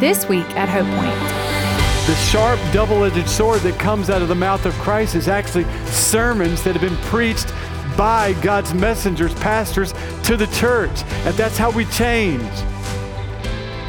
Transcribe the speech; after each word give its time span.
This 0.00 0.28
week 0.28 0.48
at 0.50 0.68
Hope 0.68 0.86
Point. 0.86 2.06
The 2.06 2.14
sharp, 2.30 2.60
double 2.72 3.02
edged 3.02 3.28
sword 3.28 3.62
that 3.62 3.80
comes 3.80 4.10
out 4.10 4.22
of 4.22 4.28
the 4.28 4.34
mouth 4.36 4.64
of 4.64 4.72
Christ 4.74 5.16
is 5.16 5.26
actually 5.26 5.64
sermons 5.86 6.62
that 6.62 6.76
have 6.76 6.82
been 6.82 6.96
preached 7.08 7.52
by 7.96 8.34
God's 8.34 8.72
messengers, 8.74 9.34
pastors, 9.34 9.92
to 10.22 10.36
the 10.36 10.46
church. 10.58 11.02
And 11.26 11.34
that's 11.34 11.58
how 11.58 11.72
we 11.72 11.84
change. 11.86 12.48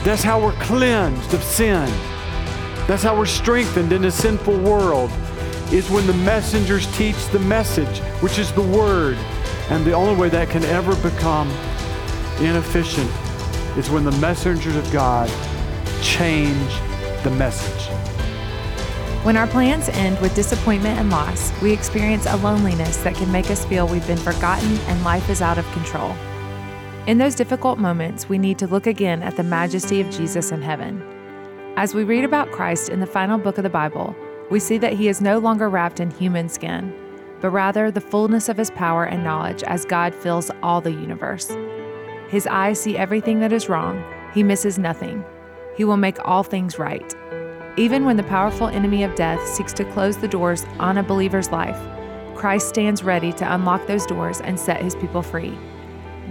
That's 0.04 0.24
how 0.24 0.42
we're 0.42 0.54
cleansed 0.54 1.32
of 1.36 1.44
sin. 1.44 1.88
That's 2.88 3.04
how 3.04 3.16
we're 3.16 3.28
strengthened 3.28 3.94
in 3.94 4.06
a 4.06 4.12
sinful 4.12 4.58
world, 4.62 5.12
is 5.72 5.92
when 5.92 6.08
the 6.08 6.14
messengers 6.14 6.92
teach 6.98 7.24
the 7.28 7.40
message, 7.40 8.00
which 8.24 8.40
is 8.40 8.52
the 8.54 8.64
word. 8.64 9.16
And 9.70 9.86
the 9.86 9.94
only 9.94 10.20
way 10.20 10.30
that 10.30 10.50
can 10.50 10.64
ever 10.64 10.96
become 11.08 11.48
inefficient 12.40 13.12
is 13.78 13.92
when 13.92 14.04
the 14.04 14.18
messengers 14.20 14.76
of 14.76 14.92
God 14.92 15.30
change 16.02 16.74
the 17.24 17.32
message. 17.32 17.90
When 19.24 19.36
our 19.36 19.48
plans 19.48 19.90
end 19.90 20.18
with 20.20 20.34
disappointment 20.34 20.98
and 20.98 21.10
loss, 21.10 21.52
we 21.62 21.74
experience 21.74 22.26
a 22.26 22.38
loneliness 22.38 22.98
that 22.98 23.16
can 23.16 23.32
make 23.32 23.52
us 23.52 23.66
feel 23.66 23.86
we've 23.86 24.08
been 24.08 24.18
forgotten 24.18 24.78
and 24.88 25.04
life 25.04 25.30
is 25.30 25.42
out 25.42 25.58
of 25.58 25.70
control. 25.74 26.16
In 27.06 27.18
those 27.18 27.36
difficult 27.36 27.80
moments, 27.80 28.30
we 28.30 28.38
need 28.38 28.58
to 28.60 28.68
look 28.68 28.88
again 28.88 29.22
at 29.22 29.36
the 29.36 29.44
majesty 29.44 30.00
of 30.00 30.10
Jesus 30.10 30.52
in 30.52 30.62
heaven. 30.62 31.02
As 31.76 31.94
we 31.94 32.04
read 32.04 32.24
about 32.24 32.52
Christ 32.52 32.90
in 32.90 33.02
the 33.02 33.06
final 33.06 33.38
book 33.38 33.58
of 33.58 33.64
the 33.64 33.70
Bible, 33.70 34.16
we 34.50 34.60
see 34.60 34.78
that 34.78 34.94
he 34.94 35.10
is 35.10 35.22
no 35.22 35.38
longer 35.38 35.70
wrapped 35.70 36.00
in 36.00 36.12
human 36.12 36.48
skin, 36.48 36.94
but 37.42 37.50
rather 37.50 37.92
the 37.92 38.02
fullness 38.02 38.48
of 38.48 38.58
his 38.58 38.72
power 38.72 39.04
and 39.04 39.24
knowledge 39.24 39.64
as 39.64 39.86
God 39.86 40.16
fills 40.16 40.50
all 40.64 40.82
the 40.82 40.92
universe. 40.92 41.52
His 42.30 42.48
eyes 42.48 42.80
see 42.80 42.98
everything 42.98 43.40
that 43.40 43.52
is 43.52 43.70
wrong, 43.70 44.04
he 44.34 44.44
misses 44.44 44.80
nothing. 44.80 45.26
He 45.80 45.86
will 45.86 45.96
make 45.96 46.18
all 46.28 46.44
things 46.44 46.78
right. 46.78 47.16
Even 47.78 48.04
when 48.04 48.18
the 48.18 48.24
powerful 48.24 48.68
enemy 48.68 49.02
of 49.04 49.16
death 49.16 49.40
seeks 49.48 49.72
to 49.76 49.86
close 49.94 50.18
the 50.18 50.28
doors 50.28 50.66
on 50.78 50.98
a 50.98 51.04
believer's 51.04 51.52
life, 51.52 51.80
Christ 52.36 52.68
stands 52.68 53.02
ready 53.02 53.32
to 53.32 53.54
unlock 53.56 53.88
those 53.88 54.06
doors 54.06 54.42
and 54.42 54.60
set 54.60 54.82
his 54.82 54.98
people 54.98 55.22
free. 55.22 55.58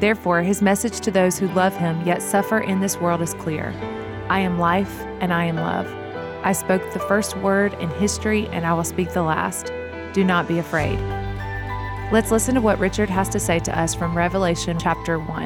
Therefore, 0.00 0.42
his 0.42 0.60
message 0.60 1.00
to 1.00 1.10
those 1.10 1.38
who 1.38 1.48
love 1.54 1.74
him 1.74 1.98
yet 2.06 2.20
suffer 2.20 2.58
in 2.58 2.80
this 2.80 2.98
world 3.00 3.22
is 3.22 3.32
clear 3.32 3.72
I 4.28 4.40
am 4.40 4.58
life 4.58 5.00
and 5.20 5.32
I 5.32 5.44
am 5.46 5.56
love. 5.56 5.86
I 6.44 6.52
spoke 6.52 6.82
the 6.92 6.98
first 6.98 7.34
word 7.38 7.72
in 7.80 7.88
history 7.92 8.48
and 8.48 8.66
I 8.66 8.74
will 8.74 8.84
speak 8.84 9.14
the 9.14 9.22
last. 9.22 9.72
Do 10.12 10.24
not 10.24 10.46
be 10.46 10.58
afraid. 10.58 10.98
Let's 12.12 12.30
listen 12.30 12.54
to 12.56 12.60
what 12.60 12.78
Richard 12.78 13.08
has 13.08 13.30
to 13.30 13.40
say 13.40 13.60
to 13.60 13.80
us 13.80 13.94
from 13.94 14.14
Revelation 14.14 14.78
chapter 14.78 15.18
1. 15.18 15.42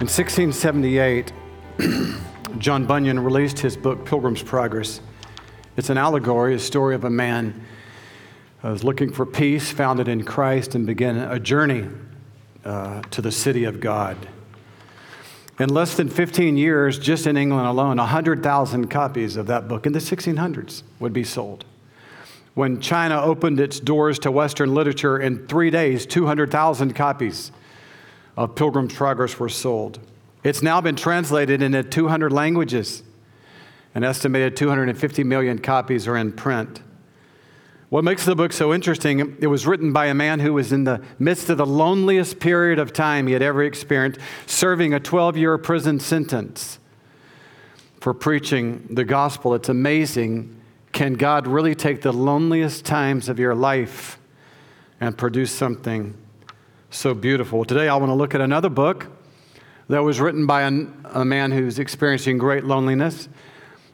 In 0.00 0.08
1678, 0.08 1.32
John 2.58 2.86
Bunyan 2.86 3.20
released 3.20 3.58
his 3.58 3.76
book, 3.76 4.06
Pilgrim's 4.06 4.42
Progress. 4.42 5.00
It's 5.76 5.90
an 5.90 5.98
allegory, 5.98 6.54
a 6.54 6.58
story 6.58 6.94
of 6.94 7.04
a 7.04 7.10
man 7.10 7.66
who 8.62 8.68
was 8.68 8.82
looking 8.82 9.12
for 9.12 9.26
peace, 9.26 9.70
found 9.70 10.00
it 10.00 10.08
in 10.08 10.24
Christ, 10.24 10.74
and 10.74 10.86
began 10.86 11.16
a 11.16 11.38
journey 11.38 11.86
uh, 12.64 13.02
to 13.10 13.20
the 13.20 13.30
city 13.30 13.64
of 13.64 13.80
God. 13.80 14.16
In 15.58 15.68
less 15.68 15.96
than 15.96 16.08
15 16.08 16.56
years, 16.56 16.98
just 16.98 17.26
in 17.26 17.36
England 17.36 17.66
alone, 17.66 17.98
100,000 17.98 18.88
copies 18.88 19.36
of 19.36 19.46
that 19.46 19.68
book 19.68 19.86
in 19.86 19.92
the 19.92 19.98
1600s 19.98 20.82
would 20.98 21.12
be 21.12 21.24
sold. 21.24 21.64
When 22.54 22.80
China 22.80 23.20
opened 23.20 23.60
its 23.60 23.80
doors 23.80 24.18
to 24.20 24.30
Western 24.30 24.74
literature, 24.74 25.18
in 25.18 25.46
three 25.46 25.70
days, 25.70 26.06
200,000 26.06 26.94
copies 26.94 27.52
of 28.36 28.54
Pilgrim's 28.54 28.94
Progress 28.94 29.38
were 29.38 29.50
sold. 29.50 29.98
It's 30.46 30.62
now 30.62 30.80
been 30.80 30.94
translated 30.94 31.60
into 31.60 31.82
200 31.82 32.30
languages. 32.30 33.02
An 33.96 34.04
estimated 34.04 34.56
250 34.56 35.24
million 35.24 35.58
copies 35.58 36.06
are 36.06 36.16
in 36.16 36.30
print. 36.30 36.80
What 37.88 38.04
makes 38.04 38.24
the 38.24 38.36
book 38.36 38.52
so 38.52 38.72
interesting, 38.72 39.36
it 39.40 39.48
was 39.48 39.66
written 39.66 39.92
by 39.92 40.06
a 40.06 40.14
man 40.14 40.38
who 40.38 40.52
was 40.52 40.70
in 40.70 40.84
the 40.84 41.02
midst 41.18 41.50
of 41.50 41.58
the 41.58 41.66
loneliest 41.66 42.38
period 42.38 42.78
of 42.78 42.92
time 42.92 43.26
he 43.26 43.32
had 43.32 43.42
ever 43.42 43.64
experienced, 43.64 44.20
serving 44.46 44.94
a 44.94 45.00
12 45.00 45.36
year 45.36 45.58
prison 45.58 45.98
sentence 45.98 46.78
for 48.00 48.14
preaching 48.14 48.86
the 48.88 49.04
gospel. 49.04 49.52
It's 49.52 49.68
amazing. 49.68 50.60
Can 50.92 51.14
God 51.14 51.48
really 51.48 51.74
take 51.74 52.02
the 52.02 52.12
loneliest 52.12 52.84
times 52.84 53.28
of 53.28 53.40
your 53.40 53.56
life 53.56 54.16
and 55.00 55.18
produce 55.18 55.50
something 55.50 56.16
so 56.88 57.14
beautiful? 57.14 57.64
Today, 57.64 57.88
I 57.88 57.96
want 57.96 58.10
to 58.10 58.14
look 58.14 58.32
at 58.32 58.40
another 58.40 58.68
book 58.68 59.08
that 59.88 60.02
was 60.02 60.20
written 60.20 60.46
by 60.46 60.62
a 60.62 61.24
man 61.24 61.52
who's 61.52 61.78
experiencing 61.78 62.38
great 62.38 62.64
loneliness. 62.64 63.28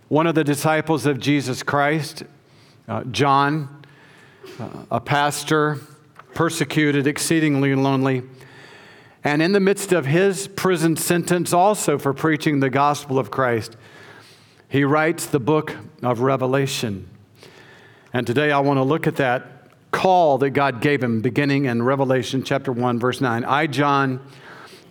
One 0.09 0.27
of 0.27 0.35
the 0.35 0.45
disciples 0.45 1.07
of 1.07 1.21
Jesus 1.21 1.63
Christ, 1.63 2.25
uh, 2.89 3.05
John, 3.05 3.85
uh, 4.59 4.69
a 4.91 5.01
pastor, 5.01 5.79
persecuted, 6.35 7.07
exceedingly 7.07 7.75
lonely. 7.75 8.23
And 9.25 9.43
in 9.43 9.53
the 9.53 9.61
midst 9.61 9.93
of 9.93 10.07
his 10.07 10.49
prison 10.49 10.97
sentence, 10.97 11.53
also 11.53 11.99
for 11.99 12.13
preaching 12.13 12.61
the 12.61 12.71
gospel 12.71 13.19
of 13.19 13.31
Christ, 13.31 13.77
he 14.69 14.85
writes 14.85 15.27
the 15.27 15.39
book 15.39 15.77
of 16.03 16.21
Revelation. 16.21 17.09
And 18.13 18.27
today 18.27 18.51
I 18.51 18.61
want 18.61 18.79
to 18.79 18.83
look 18.83 19.07
at 19.07 19.17
that 19.17 19.69
call 19.91 20.39
that 20.39 20.51
God 20.51 20.81
gave 20.81 21.03
him, 21.03 21.21
beginning 21.21 21.67
in 21.67 21.83
Revelation 21.83 22.43
chapter 22.43 22.73
1, 22.73 22.99
verse 22.99 23.21
9. 23.21 23.45
I, 23.45 23.67
John, 23.67 24.21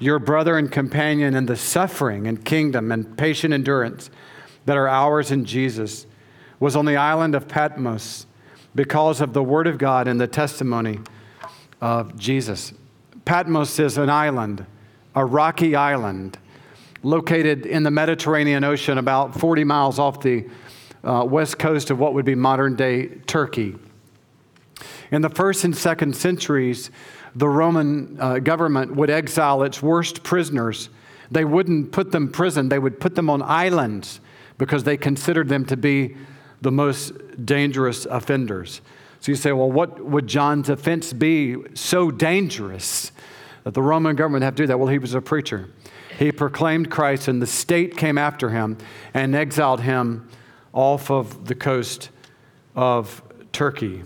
your 0.01 0.17
brother 0.17 0.57
and 0.57 0.71
companion 0.71 1.35
in 1.35 1.45
the 1.45 1.55
suffering 1.55 2.25
and 2.25 2.43
kingdom 2.43 2.91
and 2.91 3.15
patient 3.17 3.53
endurance 3.53 4.09
that 4.65 4.75
are 4.75 4.87
ours 4.87 5.29
in 5.29 5.45
Jesus, 5.45 6.07
was 6.59 6.75
on 6.75 6.85
the 6.85 6.95
island 6.97 7.35
of 7.35 7.47
Patmos 7.47 8.25
because 8.73 9.21
of 9.21 9.33
the 9.33 9.43
word 9.43 9.67
of 9.67 9.77
God 9.77 10.07
and 10.07 10.19
the 10.19 10.27
testimony 10.27 10.99
of 11.79 12.17
Jesus. 12.17 12.73
Patmos 13.25 13.77
is 13.77 13.99
an 13.99 14.09
island, 14.09 14.65
a 15.13 15.23
rocky 15.23 15.75
island, 15.75 16.39
located 17.03 17.67
in 17.67 17.83
the 17.83 17.91
Mediterranean 17.91 18.63
Ocean, 18.63 18.97
about 18.97 19.39
40 19.39 19.63
miles 19.63 19.99
off 19.99 20.19
the 20.21 20.47
uh, 21.03 21.23
west 21.27 21.59
coast 21.59 21.91
of 21.91 21.99
what 21.99 22.15
would 22.15 22.25
be 22.25 22.35
modern 22.35 22.75
day 22.75 23.07
Turkey. 23.27 23.75
In 25.11 25.21
the 25.21 25.29
first 25.29 25.63
and 25.63 25.77
second 25.77 26.15
centuries, 26.15 26.89
the 27.35 27.47
Roman 27.47 28.17
uh, 28.19 28.39
government 28.39 28.95
would 28.95 29.09
exile 29.09 29.63
its 29.63 29.81
worst 29.81 30.23
prisoners. 30.23 30.89
They 31.29 31.45
wouldn't 31.45 31.91
put 31.91 32.11
them 32.11 32.23
in 32.23 32.31
prison, 32.31 32.69
they 32.69 32.79
would 32.79 32.99
put 32.99 33.15
them 33.15 33.29
on 33.29 33.41
islands 33.41 34.19
because 34.57 34.83
they 34.83 34.97
considered 34.97 35.49
them 35.49 35.65
to 35.65 35.77
be 35.77 36.15
the 36.61 36.71
most 36.71 37.13
dangerous 37.45 38.05
offenders. 38.05 38.81
So 39.19 39.31
you 39.31 39.35
say, 39.35 39.51
well, 39.51 39.71
what 39.71 40.03
would 40.03 40.27
John's 40.27 40.69
offense 40.69 41.13
be 41.13 41.57
so 41.73 42.11
dangerous 42.11 43.11
that 43.63 43.73
the 43.73 43.81
Roman 43.81 44.15
government 44.15 44.43
have 44.43 44.55
to 44.55 44.63
do 44.63 44.67
that? 44.67 44.79
Well, 44.79 44.87
he 44.87 44.97
was 44.97 45.13
a 45.13 45.21
preacher. 45.21 45.69
He 46.17 46.31
proclaimed 46.31 46.91
Christ, 46.91 47.27
and 47.27 47.41
the 47.41 47.47
state 47.47 47.97
came 47.97 48.17
after 48.17 48.49
him 48.49 48.77
and 49.13 49.35
exiled 49.35 49.81
him 49.81 50.29
off 50.73 51.09
of 51.09 51.47
the 51.47 51.55
coast 51.55 52.09
of 52.75 53.21
Turkey. 53.51 54.03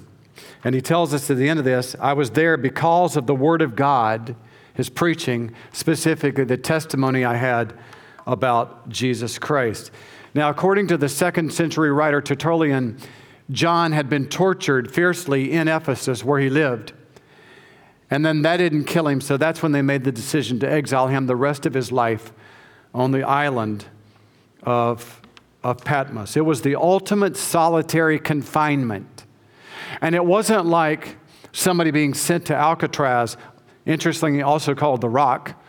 And 0.65 0.73
he 0.73 0.81
tells 0.81 1.13
us 1.13 1.29
at 1.29 1.37
the 1.37 1.47
end 1.47 1.59
of 1.59 1.65
this 1.65 1.95
I 2.01 2.13
was 2.13 2.31
there 2.31 2.57
because 2.57 3.15
of 3.15 3.27
the 3.27 3.35
Word 3.35 3.61
of 3.61 3.75
God, 3.75 4.35
his 4.73 4.89
preaching, 4.89 5.53
specifically 5.71 6.43
the 6.43 6.57
testimony 6.57 7.23
I 7.23 7.35
had 7.35 7.73
about 8.27 8.89
Jesus 8.89 9.37
Christ. 9.37 9.91
Now, 10.33 10.49
according 10.49 10.87
to 10.87 10.97
the 10.97 11.07
second 11.07 11.53
century 11.53 11.91
writer 11.91 12.19
Tertullian, 12.19 12.97
John 13.51 13.91
had 13.91 14.09
been 14.09 14.25
tortured 14.25 14.91
fiercely 14.91 15.51
in 15.51 15.67
Ephesus 15.67 16.25
where 16.25 16.39
he 16.39 16.49
lived. 16.49 16.93
And 18.09 18.25
then 18.25 18.41
that 18.41 18.57
didn't 18.57 18.85
kill 18.85 19.07
him, 19.07 19.21
so 19.21 19.37
that's 19.37 19.61
when 19.61 19.71
they 19.71 19.83
made 19.83 20.03
the 20.03 20.11
decision 20.11 20.59
to 20.59 20.71
exile 20.71 21.07
him 21.07 21.27
the 21.27 21.35
rest 21.35 21.67
of 21.67 21.75
his 21.75 21.91
life 21.91 22.33
on 22.93 23.11
the 23.11 23.23
island 23.23 23.85
of, 24.63 25.21
of 25.63 25.83
Patmos. 25.83 26.35
It 26.35 26.45
was 26.45 26.63
the 26.63 26.75
ultimate 26.75 27.37
solitary 27.37 28.19
confinement 28.19 29.14
and 30.01 30.15
it 30.15 30.25
wasn't 30.25 30.65
like 30.65 31.17
somebody 31.51 31.91
being 31.91 32.13
sent 32.13 32.45
to 32.47 32.55
Alcatraz, 32.55 33.37
interestingly 33.85 34.41
also 34.41 34.75
called 34.75 35.01
the 35.01 35.09
Rock, 35.09 35.61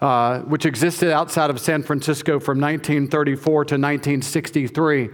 uh, 0.00 0.40
which 0.40 0.66
existed 0.66 1.12
outside 1.12 1.50
of 1.50 1.60
San 1.60 1.82
Francisco 1.82 2.40
from 2.40 2.60
1934 2.60 3.64
to 3.66 3.74
1963. 3.74 5.10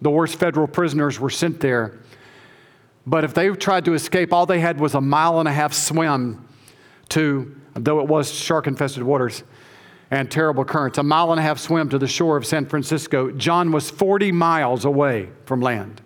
The 0.00 0.10
worst 0.10 0.36
federal 0.36 0.66
prisoners 0.66 1.18
were 1.18 1.30
sent 1.30 1.60
there. 1.60 1.98
But 3.06 3.24
if 3.24 3.32
they 3.32 3.48
tried 3.50 3.84
to 3.86 3.94
escape, 3.94 4.32
all 4.32 4.44
they 4.44 4.60
had 4.60 4.80
was 4.80 4.94
a 4.94 5.00
mile 5.00 5.40
and 5.40 5.48
a 5.48 5.52
half 5.52 5.72
swim 5.72 6.46
to, 7.10 7.56
though 7.74 8.00
it 8.00 8.06
was 8.06 8.32
shark 8.32 8.66
infested 8.66 9.02
waters 9.02 9.44
and 10.10 10.30
terrible 10.30 10.64
currents, 10.64 10.98
a 10.98 11.02
mile 11.02 11.30
and 11.30 11.40
a 11.40 11.42
half 11.42 11.58
swim 11.58 11.88
to 11.90 11.98
the 11.98 12.06
shore 12.06 12.36
of 12.36 12.46
San 12.46 12.66
Francisco. 12.66 13.30
John 13.30 13.72
was 13.72 13.90
40 13.90 14.32
miles 14.32 14.84
away 14.84 15.30
from 15.46 15.60
land 15.60 16.02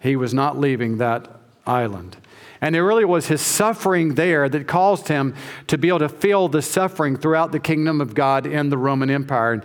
he 0.00 0.16
was 0.16 0.34
not 0.34 0.58
leaving 0.58 0.98
that 0.98 1.28
island. 1.66 2.16
And 2.60 2.74
it 2.74 2.82
really 2.82 3.04
was 3.04 3.26
his 3.26 3.40
suffering 3.42 4.14
there 4.14 4.48
that 4.48 4.66
caused 4.66 5.08
him 5.08 5.34
to 5.66 5.76
be 5.76 5.88
able 5.88 5.98
to 6.00 6.08
feel 6.08 6.48
the 6.48 6.62
suffering 6.62 7.16
throughout 7.16 7.52
the 7.52 7.60
kingdom 7.60 8.00
of 8.00 8.14
God 8.14 8.46
in 8.46 8.70
the 8.70 8.78
Roman 8.78 9.10
Empire. 9.10 9.52
And 9.54 9.62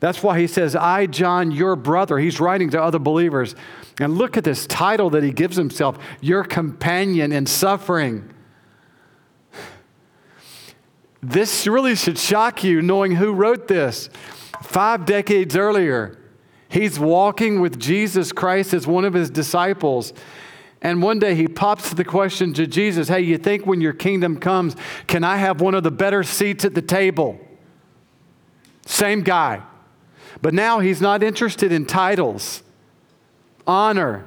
That's 0.00 0.22
why 0.22 0.38
he 0.38 0.46
says, 0.46 0.76
I, 0.76 1.06
John, 1.06 1.50
your 1.50 1.76
brother. 1.76 2.18
He's 2.18 2.38
writing 2.38 2.70
to 2.70 2.82
other 2.82 2.98
believers. 2.98 3.54
And 3.98 4.18
look 4.18 4.36
at 4.36 4.44
this 4.44 4.66
title 4.66 5.08
that 5.10 5.22
he 5.22 5.32
gives 5.32 5.56
himself 5.56 5.98
your 6.20 6.44
companion 6.44 7.32
in 7.32 7.46
suffering. 7.46 8.32
This 11.22 11.66
really 11.66 11.96
should 11.96 12.18
shock 12.18 12.62
you 12.62 12.82
knowing 12.82 13.12
who 13.16 13.32
wrote 13.32 13.68
this. 13.68 14.10
Five 14.62 15.06
decades 15.06 15.56
earlier, 15.56 16.18
he's 16.76 16.98
walking 16.98 17.60
with 17.60 17.78
Jesus 17.78 18.32
Christ 18.32 18.74
as 18.74 18.86
one 18.86 19.06
of 19.06 19.14
his 19.14 19.30
disciples. 19.30 20.12
And 20.82 21.02
one 21.02 21.18
day 21.18 21.34
he 21.34 21.48
pops 21.48 21.94
the 21.94 22.04
question 22.04 22.52
to 22.54 22.66
Jesus 22.66 23.08
Hey, 23.08 23.22
you 23.22 23.38
think 23.38 23.64
when 23.66 23.80
your 23.80 23.94
kingdom 23.94 24.36
comes, 24.36 24.76
can 25.06 25.24
I 25.24 25.38
have 25.38 25.60
one 25.60 25.74
of 25.74 25.82
the 25.82 25.90
better 25.90 26.22
seats 26.22 26.64
at 26.64 26.74
the 26.74 26.82
table? 26.82 27.40
Same 28.84 29.22
guy. 29.22 29.62
But 30.42 30.52
now 30.52 30.80
he's 30.80 31.00
not 31.00 31.22
interested 31.22 31.72
in 31.72 31.86
titles, 31.86 32.62
honor. 33.66 34.26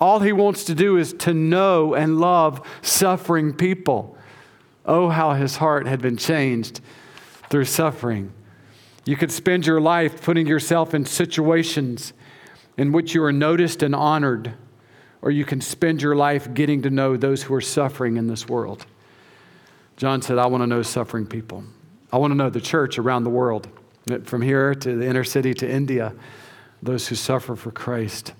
All 0.00 0.20
he 0.20 0.32
wants 0.32 0.64
to 0.64 0.74
do 0.74 0.96
is 0.96 1.12
to 1.14 1.34
know 1.34 1.94
and 1.94 2.20
love 2.20 2.64
suffering 2.80 3.52
people. 3.52 4.16
Oh, 4.86 5.08
how 5.08 5.34
his 5.34 5.56
heart 5.56 5.86
had 5.86 6.00
been 6.00 6.16
changed 6.16 6.80
through 7.50 7.66
suffering. 7.66 8.32
You 9.04 9.16
could 9.16 9.32
spend 9.32 9.66
your 9.66 9.80
life 9.80 10.22
putting 10.22 10.46
yourself 10.46 10.94
in 10.94 11.04
situations 11.04 12.12
in 12.76 12.92
which 12.92 13.14
you 13.14 13.22
are 13.24 13.32
noticed 13.32 13.82
and 13.82 13.94
honored, 13.94 14.54
or 15.20 15.30
you 15.30 15.44
can 15.44 15.60
spend 15.60 16.00
your 16.02 16.14
life 16.14 16.52
getting 16.54 16.82
to 16.82 16.90
know 16.90 17.16
those 17.16 17.42
who 17.42 17.54
are 17.54 17.60
suffering 17.60 18.16
in 18.16 18.28
this 18.28 18.48
world. 18.48 18.86
John 19.96 20.22
said, 20.22 20.38
I 20.38 20.46
want 20.46 20.62
to 20.62 20.66
know 20.66 20.82
suffering 20.82 21.26
people. 21.26 21.64
I 22.12 22.18
want 22.18 22.30
to 22.30 22.36
know 22.36 22.50
the 22.50 22.60
church 22.60 22.98
around 22.98 23.24
the 23.24 23.30
world, 23.30 23.68
from 24.24 24.42
here 24.42 24.74
to 24.74 24.96
the 24.96 25.06
inner 25.06 25.24
city 25.24 25.54
to 25.54 25.70
India, 25.70 26.14
those 26.82 27.08
who 27.08 27.14
suffer 27.14 27.56
for 27.56 27.70
Christ. 27.70 28.32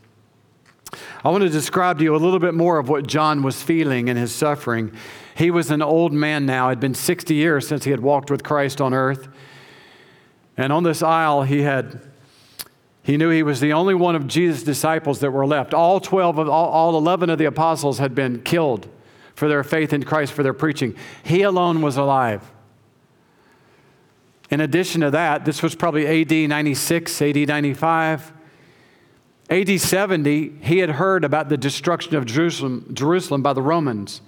I 1.24 1.30
want 1.30 1.42
to 1.42 1.48
describe 1.48 1.98
to 1.98 2.04
you 2.04 2.14
a 2.14 2.18
little 2.18 2.38
bit 2.38 2.54
more 2.54 2.78
of 2.78 2.88
what 2.88 3.06
John 3.06 3.42
was 3.42 3.62
feeling 3.62 4.08
in 4.08 4.16
his 4.16 4.34
suffering. 4.34 4.92
He 5.36 5.50
was 5.50 5.70
an 5.70 5.82
old 5.82 6.12
man 6.12 6.44
now. 6.46 6.68
It 6.68 6.72
had 6.72 6.80
been 6.80 6.94
60 6.94 7.34
years 7.34 7.66
since 7.66 7.84
he 7.84 7.90
had 7.90 8.00
walked 8.00 8.30
with 8.30 8.42
Christ 8.42 8.80
on 8.80 8.92
earth. 8.92 9.28
And 10.56 10.72
on 10.72 10.82
this 10.82 11.02
isle, 11.02 11.42
he 11.42 11.62
had 11.62 12.00
he 13.02 13.16
knew 13.16 13.30
he 13.30 13.42
was 13.42 13.60
the 13.60 13.72
only 13.72 13.94
one 13.94 14.14
of 14.14 14.28
Jesus' 14.28 14.62
disciples 14.62 15.18
that 15.20 15.32
were 15.32 15.46
left. 15.46 15.74
All 15.74 15.98
12 15.98 16.38
of 16.38 16.48
all, 16.48 16.68
all 16.68 16.96
11 16.96 17.30
of 17.30 17.38
the 17.38 17.46
apostles 17.46 17.98
had 17.98 18.14
been 18.14 18.42
killed 18.42 18.88
for 19.34 19.48
their 19.48 19.64
faith 19.64 19.92
in 19.92 20.04
Christ, 20.04 20.32
for 20.32 20.44
their 20.44 20.52
preaching. 20.52 20.94
He 21.24 21.42
alone 21.42 21.82
was 21.82 21.96
alive. 21.96 22.48
In 24.50 24.60
addition 24.60 25.00
to 25.00 25.10
that, 25.10 25.44
this 25.44 25.62
was 25.62 25.74
probably 25.74 26.06
AD 26.06 26.48
96, 26.48 27.22
AD 27.22 27.36
95. 27.48 28.32
AD 29.50 29.80
70, 29.80 30.58
he 30.60 30.78
had 30.78 30.90
heard 30.90 31.24
about 31.24 31.48
the 31.48 31.56
destruction 31.56 32.14
of 32.14 32.24
Jerusalem, 32.24 32.88
Jerusalem 32.92 33.42
by 33.42 33.52
the 33.52 33.62
Romans. 33.62 34.20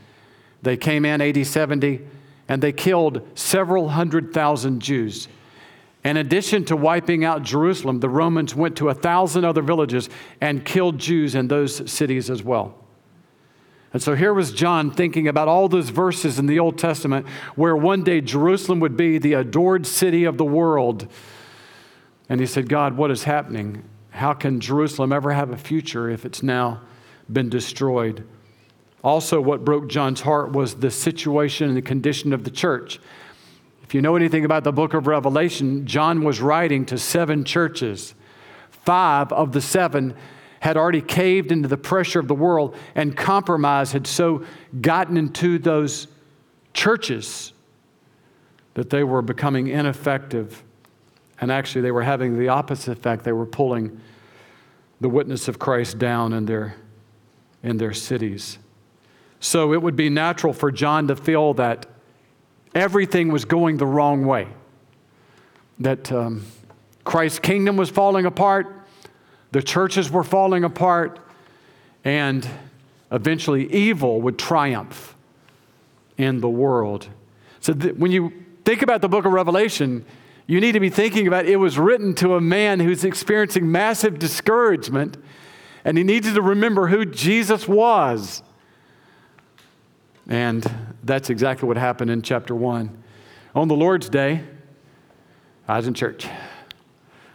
They 0.63 0.77
came 0.77 1.05
in 1.05 1.21
AD 1.21 1.47
70 1.47 2.01
and 2.49 2.63
they 2.63 2.73
killed 2.73 3.27
several 3.35 3.91
hundred 3.91 4.35
thousand 4.35 4.81
Jews. 4.81 5.29
In 6.05 6.19
addition 6.19 6.67
to 6.67 6.77
wiping 6.77 7.25
out 7.25 7.43
Jerusalem, 7.43 8.01
the 8.01 8.11
Romans 8.11 8.55
went 8.55 8.77
to 8.77 8.91
a 8.91 8.95
thousand 8.95 9.45
other 9.45 9.63
villages 9.63 10.11
and 10.41 10.65
killed 10.65 10.99
Jews 10.99 11.35
in 11.35 11.49
those 11.49 11.91
cities 11.91 12.29
as 12.29 12.43
well. 12.43 12.75
And 13.95 14.03
so 14.03 14.15
here 14.15 14.35
was 14.35 14.53
John 14.53 14.91
thinking 14.91 15.29
about 15.29 15.49
all 15.49 15.69
those 15.69 15.89
verses 15.89 16.39
in 16.39 16.47
the 16.47 16.59
Old 16.59 16.79
Testament 16.79 17.27
where 17.55 17.77
one 17.77 18.03
day 18.03 18.21
Jerusalem 18.21 18.81
would 18.81 18.97
be 18.97 19.19
the 19.19 19.35
adored 19.35 19.87
city 19.87 20.25
of 20.25 20.37
the 20.37 20.45
world. 20.45 21.07
And 22.29 22.41
he 22.41 22.47
said, 22.47 22.69
God, 22.69 22.97
what 22.97 23.11
is 23.11 23.25
happening? 23.25 23.85
How 24.11 24.33
can 24.33 24.61
Jerusalem 24.61 25.13
ever 25.13 25.33
have 25.33 25.51
a 25.51 25.57
future 25.57 26.11
if 26.11 26.25
it's 26.27 26.43
now 26.43 26.81
been 27.33 27.49
destroyed? 27.49 28.27
Also, 29.03 29.41
what 29.41 29.65
broke 29.65 29.89
John's 29.89 30.23
heart 30.23 30.53
was 30.53 30.77
the 30.77 30.91
situation 30.91 31.69
and 31.69 31.77
the 31.77 31.83
condition 31.83 32.33
of 32.33 32.45
the 32.45 32.51
church. 32.51 32.99
If 33.95 33.97
you 33.99 34.03
know 34.03 34.17
anything 34.17 34.45
about 34.45 34.65
the 34.65 34.73
book 34.73 34.93
of 34.93 35.07
Revelation, 35.07 35.87
John 35.87 36.25
was 36.25 36.41
writing 36.41 36.85
to 36.87 36.99
seven 36.99 37.45
churches. 37.45 38.17
Five 38.69 39.33
of 39.33 39.53
the 39.53 39.61
seven 39.61 40.17
had 40.59 40.77
already 40.77 41.01
caved 41.01 41.53
into 41.53 41.69
the 41.69 41.77
pressure 41.77 42.19
of 42.19 42.27
the 42.27 42.35
world, 42.35 42.75
and 42.97 43.17
compromise 43.17 43.93
had 43.93 44.09
so 44.09 44.45
gotten 44.81 45.17
into 45.17 45.61
those 45.61 46.09
churches 46.73 47.53
that 48.75 48.91
they 48.91 49.05
were 49.05 49.23
becoming 49.23 49.69
ineffective. 49.69 50.65
And 51.41 51.53
actually, 51.53 51.83
they 51.83 51.93
were 51.93 52.03
having 52.03 52.37
the 52.37 52.49
opposite 52.49 52.99
effect. 52.99 53.23
They 53.23 53.31
were 53.31 53.47
pulling 53.47 54.01
the 55.01 55.09
witness 55.09 55.47
of 55.47 55.61
Christ 55.61 56.01
down 56.01 56.33
in 56.33 56.47
their, 56.47 56.75
in 57.63 57.77
their 57.77 57.93
cities. 57.93 58.59
So 59.39 59.73
it 59.73 59.81
would 59.81 59.95
be 59.95 60.11
natural 60.11 60.53
for 60.53 60.73
John 60.73 61.07
to 61.07 61.15
feel 61.15 61.55
that 61.55 61.87
everything 62.75 63.31
was 63.31 63.45
going 63.45 63.77
the 63.77 63.87
wrong 63.87 64.27
way, 64.27 64.49
that 65.79 66.11
um, 66.13 66.45
Christ's 67.05 67.39
kingdom 67.39 67.77
was 67.77 67.91
falling 67.91 68.27
apart, 68.27 68.87
the 69.53 69.63
churches 69.63 70.11
were 70.11 70.25
falling 70.25 70.65
apart, 70.65 71.21
and 72.05 72.49
eventually 73.13 73.73
evil 73.73 74.21
would 74.21 74.39
triumph 74.39 75.15
in 76.19 76.41
the 76.41 76.49
world. 76.49 77.09
So 77.61 77.73
th- 77.73 77.95
when 77.95 78.11
you 78.11 78.33
think 78.65 78.83
about 78.83 79.01
the 79.01 79.09
book 79.09 79.25
of 79.25 79.33
Revelation, 79.33 80.05
you 80.47 80.61
need 80.61 80.73
to 80.73 80.81
be 80.81 80.91
thinking 80.91 81.27
about 81.27 81.47
it 81.47 81.57
was 81.57 81.79
written 81.79 82.15
to 82.17 82.35
a 82.35 82.41
man 82.41 82.81
who's 82.81 83.05
experiencing 83.05 83.71
massive 83.71 84.19
discouragement, 84.19 85.17
and 85.85 85.97
he 85.97 86.05
needed 86.05 86.35
to 86.35 86.43
remember 86.43 86.89
who 86.89 87.05
Jesus 87.05 87.69
was. 87.69 88.43
And 90.29 90.69
that's 91.03 91.31
exactly 91.31 91.69
what 91.69 91.77
happened 91.77 92.11
in 92.11 92.23
chapter 92.23 92.55
1. 92.55 93.03
On 93.55 93.69
the 93.69 93.77
Lord's 93.77 94.09
day, 94.09 94.43
I 95.69 95.77
was 95.77 95.87
in 95.87 95.95
church. 95.95 96.27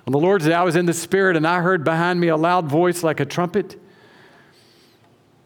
On 0.07 0.11
the 0.11 0.19
Lord's 0.19 0.45
day, 0.45 0.53
I 0.53 0.63
was 0.63 0.75
in 0.75 0.85
the 0.85 0.93
Spirit, 0.93 1.37
and 1.37 1.45
I 1.45 1.61
heard 1.61 1.83
behind 1.83 2.19
me 2.19 2.29
a 2.29 2.37
loud 2.37 2.67
voice 2.67 3.03
like 3.03 3.19
a 3.19 3.25
trumpet, 3.25 3.79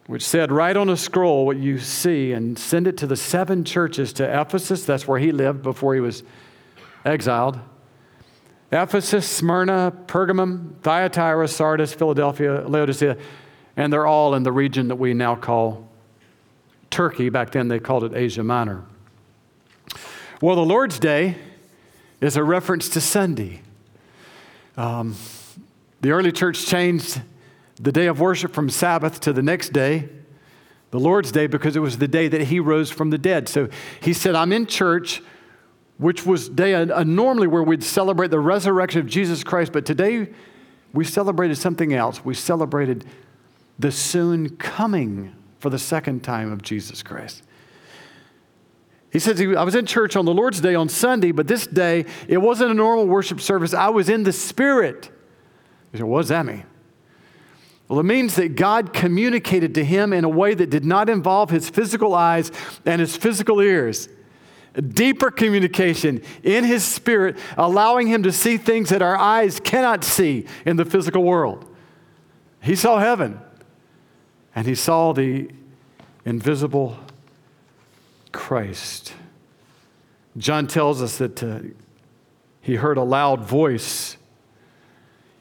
which 0.07 0.24
said, 0.25 0.51
Write 0.51 0.78
on 0.78 0.90
a 0.90 0.98
scroll 0.98 1.45
what 1.45 1.57
you 1.57 1.80
see 1.80 2.31
and 2.31 2.57
send 2.57 2.88
it 2.88 2.98
to 2.98 3.07
the 3.07 3.18
seven 3.18 3.66
churches 3.66 4.13
to 4.13 4.42
Ephesus. 4.42 4.86
That's 4.86 5.07
where 5.07 5.19
he 5.19 5.31
lived 5.31 5.63
before 5.63 5.94
he 5.94 6.00
was 6.00 6.24
exiled. 7.06 7.60
Ephesus, 8.72 9.28
Smyrna, 9.28 9.94
Pergamum, 10.07 10.80
Thyatira, 10.81 11.48
Sardis, 11.48 11.94
Philadelphia, 11.94 12.67
Laodicea, 12.67 13.17
and 13.77 13.94
they're 13.94 14.08
all 14.08 14.34
in 14.34 14.44
the 14.44 14.51
region 14.51 14.88
that 14.88 14.96
we 14.96 15.13
now 15.13 15.36
call 15.36 15.92
Turkey. 16.93 17.29
Back 17.29 17.51
then 17.51 17.69
they 17.69 17.79
called 17.79 18.03
it 18.03 18.13
Asia 18.13 18.43
Minor. 18.43 18.83
Well, 20.41 20.55
the 20.55 20.63
Lord's 20.63 21.00
Day 21.00 21.35
is 22.21 22.38
a 22.38 22.43
reference 22.43 22.88
to 22.89 23.01
Sunday. 23.01 23.62
Um, 24.77 25.15
the 26.01 26.12
early 26.12 26.31
church 26.31 26.67
changed 26.67 27.19
the 27.81 27.91
day 27.91 28.05
of 28.05 28.19
worship 28.19 28.53
from 28.53 28.69
Sabbath 28.69 29.19
to 29.21 29.33
the 29.33 29.41
next 29.41 29.73
day, 29.73 30.07
the 30.91 31.00
Lord's 31.00 31.31
Day, 31.31 31.47
because 31.47 31.75
it 31.75 31.79
was 31.79 31.97
the 31.97 32.07
day 32.07 32.27
that 32.27 32.41
He 32.41 32.59
rose 32.59 32.91
from 32.91 33.09
the 33.09 33.17
dead. 33.17 33.50
So 33.50 33.69
He 34.00 34.13
said, 34.13 34.35
I'm 34.35 34.53
in 34.53 34.67
church, 34.67 35.23
which 35.97 36.27
was 36.27 36.47
day 36.47 36.75
uh, 36.75 37.03
normally 37.03 37.47
where 37.47 37.63
we'd 37.63 37.83
celebrate 37.83 38.29
the 38.29 38.39
resurrection 38.39 39.01
of 39.01 39.07
Jesus 39.07 39.43
Christ, 39.43 39.73
but 39.73 39.83
today 39.83 40.27
we 40.93 41.05
celebrated 41.05 41.57
something 41.57 41.91
else. 41.91 42.23
We 42.23 42.35
celebrated 42.35 43.03
the 43.79 43.91
soon 43.91 44.57
coming 44.57 45.33
for 45.63 45.70
the 45.70 45.79
second 45.79 46.25
time 46.25 46.51
of 46.51 46.62
Jesus 46.62 47.01
Christ. 47.01 47.41
He 49.13 49.20
says, 49.20 49.39
I 49.39 49.63
was 49.63 49.75
in 49.75 49.86
church 49.86 50.17
on 50.17 50.25
the 50.25 50.34
Lord's 50.34 50.60
Day 50.60 50.75
on 50.75 50.89
Sunday, 50.89 51.32
but 51.32 51.48
this 51.48 51.65
day 51.65 52.03
it 52.27 52.38
wasn't 52.39 52.72
a 52.72 52.74
normal 52.74 53.08
worship 53.08 53.39
service. 53.39 53.74
I 53.74 53.88
was 53.88 54.10
in 54.10 54.24
the 54.24 54.34
Spirit. 54.34 55.10
He 55.93 56.00
said, 56.00 56.03
What 56.03 56.20
does 56.20 56.27
that 56.27 56.46
mean? 56.46 56.65
Well, 57.88 58.01
it 58.01 58.03
means 58.03 58.36
that 58.36 58.58
God 58.58 58.91
communicated 58.91 59.74
to 59.75 59.86
him 59.86 60.12
in 60.12 60.25
a 60.25 60.29
way 60.29 60.53
that 60.53 60.70
did 60.70 60.84
not 60.84 61.10
involve 61.10 61.50
his 61.50 61.70
physical 61.70 62.13
eyes 62.13 62.51
and 62.86 63.00
his 63.00 63.15
physical 63.15 63.62
ears. 63.62 64.10
A 64.75 64.82
deeper 64.82 65.32
communication 65.32 66.22
in 66.43 66.65
his 66.65 66.84
spirit, 66.84 67.38
allowing 67.55 68.08
him 68.08 68.24
to 68.24 68.34
see 68.34 68.58
things 68.58 68.89
that 68.89 69.01
our 69.01 69.15
eyes 69.15 69.62
cannot 69.62 70.03
see 70.03 70.46
in 70.65 70.75
the 70.75 70.84
physical 70.84 71.24
world. 71.24 71.65
He 72.62 72.75
saw 72.75 73.00
heaven 73.00 73.39
and 74.55 74.67
he 74.67 74.75
saw 74.75 75.13
the 75.13 75.50
invisible 76.25 76.98
Christ. 78.31 79.13
John 80.38 80.67
tells 80.67 81.01
us 81.01 81.17
that 81.17 81.43
uh, 81.43 81.60
he 82.62 82.75
heard 82.75 82.98
a 82.98 83.03
loud 83.03 83.41
voice. 83.41 84.17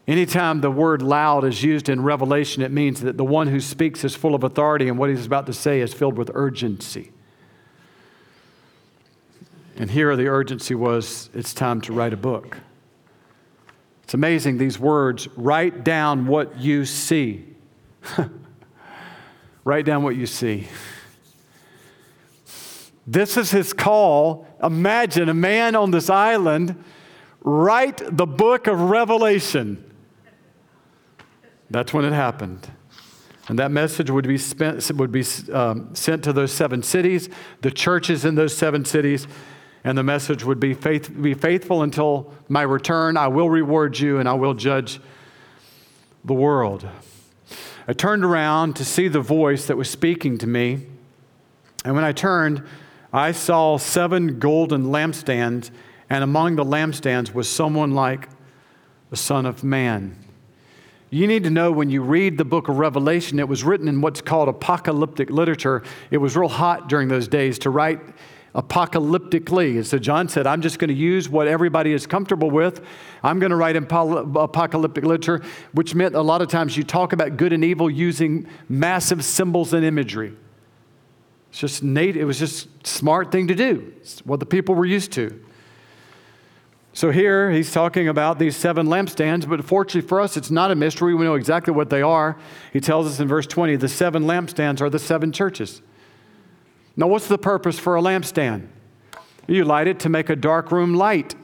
Anytime 0.06 0.60
the 0.60 0.70
word 0.70 1.00
loud 1.00 1.44
is 1.44 1.62
used 1.62 1.88
in 1.88 2.02
Revelation, 2.02 2.62
it 2.62 2.70
means 2.70 3.00
that 3.00 3.16
the 3.16 3.24
one 3.24 3.48
who 3.48 3.60
speaks 3.60 4.04
is 4.04 4.14
full 4.14 4.34
of 4.34 4.44
authority 4.44 4.88
and 4.88 4.98
what 4.98 5.08
he's 5.08 5.26
about 5.26 5.46
to 5.46 5.52
say 5.52 5.80
is 5.80 5.94
filled 5.94 6.18
with 6.18 6.30
urgency. 6.34 7.12
And 9.76 9.90
here 9.90 10.14
the 10.16 10.28
urgency 10.28 10.74
was 10.74 11.30
it's 11.32 11.54
time 11.54 11.80
to 11.82 11.92
write 11.92 12.12
a 12.12 12.16
book. 12.16 12.58
It's 14.02 14.14
amazing, 14.14 14.58
these 14.58 14.78
words 14.78 15.28
write 15.36 15.84
down 15.84 16.26
what 16.26 16.58
you 16.58 16.84
see. 16.84 17.46
write 19.64 19.84
down 19.84 20.02
what 20.02 20.16
you 20.16 20.26
see. 20.26 20.68
This 23.06 23.36
is 23.36 23.50
his 23.50 23.72
call. 23.72 24.46
Imagine 24.62 25.28
a 25.28 25.34
man 25.34 25.74
on 25.74 25.90
this 25.90 26.08
island 26.08 26.82
write 27.44 28.00
the 28.16 28.26
book 28.26 28.66
of 28.66 28.80
Revelation. 28.80 29.82
That's 31.70 31.92
when 31.92 32.04
it 32.04 32.12
happened. 32.12 32.70
And 33.48 33.58
that 33.58 33.70
message 33.70 34.10
would 34.10 34.28
be, 34.28 34.38
spent, 34.38 34.88
would 34.92 35.10
be 35.10 35.24
um, 35.52 35.94
sent 35.94 36.22
to 36.24 36.32
those 36.32 36.52
seven 36.52 36.82
cities, 36.82 37.28
the 37.60 37.70
churches 37.70 38.24
in 38.24 38.36
those 38.36 38.56
seven 38.56 38.84
cities, 38.84 39.26
and 39.82 39.98
the 39.98 40.04
message 40.04 40.44
would 40.44 40.60
be, 40.60 40.74
faith, 40.74 41.10
be 41.20 41.34
faithful 41.34 41.82
until 41.82 42.32
my 42.48 42.62
return. 42.62 43.16
I 43.16 43.26
will 43.28 43.50
reward 43.50 43.98
you 43.98 44.18
and 44.18 44.28
I 44.28 44.34
will 44.34 44.54
judge 44.54 45.00
the 46.24 46.34
world. 46.34 46.86
I 47.88 47.92
turned 47.92 48.24
around 48.24 48.76
to 48.76 48.84
see 48.84 49.08
the 49.08 49.20
voice 49.20 49.66
that 49.66 49.76
was 49.76 49.90
speaking 49.90 50.38
to 50.38 50.46
me. 50.46 50.86
And 51.84 51.94
when 51.94 52.04
I 52.04 52.12
turned, 52.12 52.62
I 53.12 53.32
saw 53.32 53.76
seven 53.76 54.38
golden 54.38 54.84
lampstands, 54.86 55.70
and 56.08 56.22
among 56.22 56.56
the 56.56 56.64
lampstands 56.64 57.34
was 57.34 57.48
someone 57.48 57.92
like 57.92 58.28
the 59.10 59.16
Son 59.16 59.46
of 59.46 59.64
Man. 59.64 60.16
You 61.10 61.26
need 61.26 61.44
to 61.44 61.50
know 61.50 61.70
when 61.70 61.90
you 61.90 62.02
read 62.02 62.38
the 62.38 62.44
book 62.44 62.68
of 62.68 62.78
Revelation, 62.78 63.38
it 63.38 63.46
was 63.46 63.64
written 63.64 63.86
in 63.86 64.00
what's 64.00 64.22
called 64.22 64.48
apocalyptic 64.48 65.28
literature. 65.28 65.82
It 66.10 66.18
was 66.18 66.36
real 66.36 66.48
hot 66.48 66.88
during 66.88 67.08
those 67.08 67.28
days 67.28 67.58
to 67.60 67.70
write 67.70 68.00
apocalyptically. 68.54 69.84
So 69.84 69.98
John 69.98 70.28
said, 70.28 70.46
I'm 70.46 70.60
just 70.60 70.78
going 70.78 70.88
to 70.88 70.94
use 70.94 71.28
what 71.28 71.48
everybody 71.48 71.92
is 71.92 72.06
comfortable 72.06 72.50
with. 72.50 72.84
I'm 73.22 73.38
going 73.38 73.50
to 73.50 73.56
write 73.56 73.76
apocalyptic 73.76 75.04
literature, 75.04 75.42
which 75.72 75.94
meant 75.94 76.14
a 76.14 76.20
lot 76.20 76.42
of 76.42 76.48
times 76.48 76.76
you 76.76 76.84
talk 76.84 77.12
about 77.12 77.36
good 77.36 77.52
and 77.52 77.64
evil 77.64 77.88
using 77.90 78.46
massive 78.68 79.24
symbols 79.24 79.72
and 79.72 79.84
imagery. 79.84 80.34
It's 81.50 81.60
just 81.60 81.82
it 81.82 82.24
was 82.24 82.38
just 82.38 82.86
smart 82.86 83.32
thing 83.32 83.48
to 83.48 83.54
do. 83.54 83.92
It's 83.98 84.20
what 84.20 84.40
the 84.40 84.46
people 84.46 84.74
were 84.74 84.86
used 84.86 85.12
to. 85.12 85.38
So 86.94 87.10
here 87.10 87.50
he's 87.50 87.72
talking 87.72 88.08
about 88.08 88.38
these 88.38 88.54
seven 88.54 88.86
lampstands, 88.86 89.48
but 89.48 89.64
fortunately 89.64 90.06
for 90.06 90.20
us, 90.20 90.36
it's 90.36 90.50
not 90.50 90.70
a 90.70 90.74
mystery. 90.74 91.14
We 91.14 91.24
know 91.24 91.34
exactly 91.34 91.72
what 91.72 91.88
they 91.88 92.02
are. 92.02 92.36
He 92.72 92.80
tells 92.80 93.06
us 93.06 93.18
in 93.18 93.28
verse 93.28 93.46
20 93.46 93.76
the 93.76 93.88
seven 93.88 94.24
lampstands 94.24 94.82
are 94.82 94.90
the 94.90 94.98
seven 94.98 95.32
churches. 95.32 95.80
Now, 96.96 97.06
what's 97.06 97.28
the 97.28 97.38
purpose 97.38 97.78
for 97.78 97.96
a 97.96 98.02
lampstand? 98.02 98.68
You 99.46 99.64
light 99.64 99.86
it 99.86 100.00
to 100.00 100.08
make 100.08 100.30
a 100.30 100.36
dark 100.36 100.70
room 100.70 100.94
light. 100.94 101.34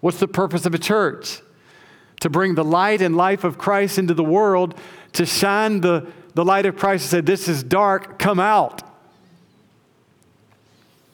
What's 0.00 0.18
the 0.18 0.28
purpose 0.28 0.66
of 0.66 0.74
a 0.74 0.78
church? 0.78 1.40
To 2.20 2.30
bring 2.30 2.54
the 2.54 2.64
light 2.64 3.00
and 3.02 3.16
life 3.16 3.44
of 3.44 3.58
Christ 3.58 3.98
into 3.98 4.14
the 4.14 4.24
world, 4.24 4.74
to 5.12 5.26
shine 5.26 5.80
the, 5.80 6.06
the 6.34 6.44
light 6.44 6.66
of 6.66 6.76
Christ 6.76 7.04
and 7.04 7.10
say, 7.10 7.20
This 7.20 7.48
is 7.48 7.62
dark, 7.62 8.18
come 8.18 8.40
out 8.40 8.82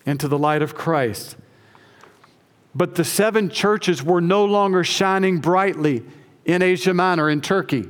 into 0.07 0.29
the 0.29 0.39
light 0.39 0.63
of 0.63 0.75
Christ. 0.75 1.37
But 2.75 2.95
the 2.97 3.05
seven 3.05 3.51
churches 3.51 4.03
were 4.03 4.21
no 4.21 4.45
longer 4.45 4.85
shining 4.85 5.39
brightly 5.39 6.03
in 6.45 6.63
Asia 6.63 6.93
Minor, 6.93 7.31
in 7.31 7.41
Turkey. 7.41 7.89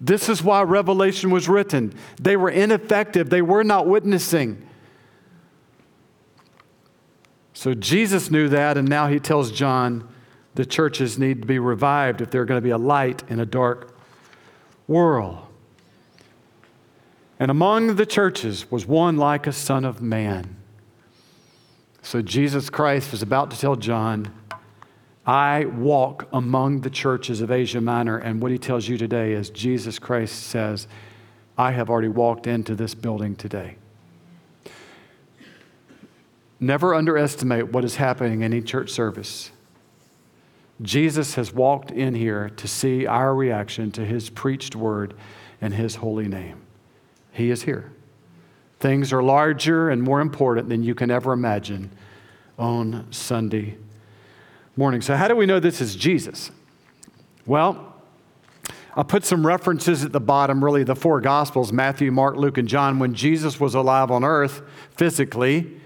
This 0.00 0.28
is 0.28 0.42
why 0.42 0.62
Revelation 0.62 1.30
was 1.30 1.48
written. 1.48 1.92
They 2.20 2.36
were 2.36 2.50
ineffective, 2.50 3.30
they 3.30 3.42
were 3.42 3.64
not 3.64 3.86
witnessing. 3.86 4.64
So 7.52 7.74
Jesus 7.74 8.30
knew 8.30 8.48
that, 8.50 8.76
and 8.76 8.88
now 8.88 9.08
he 9.08 9.18
tells 9.18 9.50
John 9.50 10.08
the 10.54 10.64
churches 10.64 11.18
need 11.18 11.42
to 11.42 11.46
be 11.46 11.58
revived 11.58 12.20
if 12.20 12.30
they're 12.30 12.44
going 12.44 12.58
to 12.58 12.64
be 12.64 12.70
a 12.70 12.78
light 12.78 13.24
in 13.28 13.40
a 13.40 13.46
dark 13.46 13.96
world. 14.86 15.38
And 17.40 17.50
among 17.50 17.96
the 17.96 18.06
churches 18.06 18.70
was 18.70 18.86
one 18.86 19.16
like 19.16 19.46
a 19.46 19.52
son 19.52 19.84
of 19.84 20.00
man. 20.00 20.56
So 22.02 22.22
Jesus 22.22 22.70
Christ 22.70 23.12
was 23.12 23.22
about 23.22 23.50
to 23.50 23.58
tell 23.58 23.76
John, 23.76 24.32
I 25.28 25.66
walk 25.66 26.26
among 26.32 26.80
the 26.80 26.88
churches 26.88 27.42
of 27.42 27.50
Asia 27.50 27.82
Minor. 27.82 28.16
And 28.16 28.40
what 28.40 28.50
he 28.50 28.56
tells 28.56 28.88
you 28.88 28.96
today 28.96 29.34
is 29.34 29.50
Jesus 29.50 29.98
Christ 29.98 30.44
says, 30.44 30.88
I 31.58 31.72
have 31.72 31.90
already 31.90 32.08
walked 32.08 32.46
into 32.46 32.74
this 32.74 32.94
building 32.94 33.36
today. 33.36 33.76
Never 36.58 36.94
underestimate 36.94 37.70
what 37.72 37.84
is 37.84 37.96
happening 37.96 38.40
in 38.40 38.54
any 38.54 38.62
church 38.62 38.88
service. 38.88 39.50
Jesus 40.80 41.34
has 41.34 41.52
walked 41.52 41.90
in 41.90 42.14
here 42.14 42.48
to 42.56 42.66
see 42.66 43.06
our 43.06 43.34
reaction 43.34 43.90
to 43.92 44.06
his 44.06 44.30
preached 44.30 44.74
word 44.74 45.12
and 45.60 45.74
his 45.74 45.96
holy 45.96 46.26
name. 46.26 46.62
He 47.32 47.50
is 47.50 47.64
here. 47.64 47.92
Things 48.80 49.12
are 49.12 49.22
larger 49.22 49.90
and 49.90 50.02
more 50.02 50.22
important 50.22 50.70
than 50.70 50.82
you 50.82 50.94
can 50.94 51.10
ever 51.10 51.34
imagine 51.34 51.90
on 52.58 53.06
Sunday 53.10 53.76
morning. 54.78 55.00
So, 55.00 55.16
how 55.16 55.26
do 55.26 55.34
we 55.34 55.44
know 55.44 55.58
this 55.58 55.80
is 55.80 55.96
Jesus? 55.96 56.52
Well, 57.46 57.96
I'll 58.94 59.02
put 59.02 59.24
some 59.24 59.44
references 59.44 60.04
at 60.04 60.12
the 60.12 60.20
bottom, 60.20 60.64
really, 60.64 60.84
the 60.84 60.94
four 60.94 61.20
Gospels 61.20 61.72
Matthew, 61.72 62.12
Mark, 62.12 62.36
Luke, 62.36 62.58
and 62.58 62.68
John. 62.68 63.00
When 63.00 63.12
Jesus 63.12 63.58
was 63.58 63.74
alive 63.74 64.12
on 64.12 64.22
earth 64.22 64.62
physically, 64.92 65.80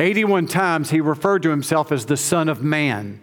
81 0.00 0.48
times 0.48 0.90
he 0.90 1.00
referred 1.00 1.44
to 1.44 1.50
himself 1.50 1.92
as 1.92 2.06
the 2.06 2.16
Son 2.16 2.48
of 2.48 2.64
Man. 2.64 3.20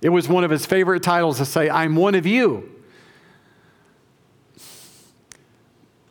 It 0.00 0.10
was 0.10 0.28
one 0.28 0.44
of 0.44 0.52
his 0.52 0.66
favorite 0.66 1.02
titles 1.02 1.38
to 1.38 1.44
say, 1.44 1.68
I'm 1.68 1.96
one 1.96 2.14
of 2.14 2.26
you. 2.26 2.72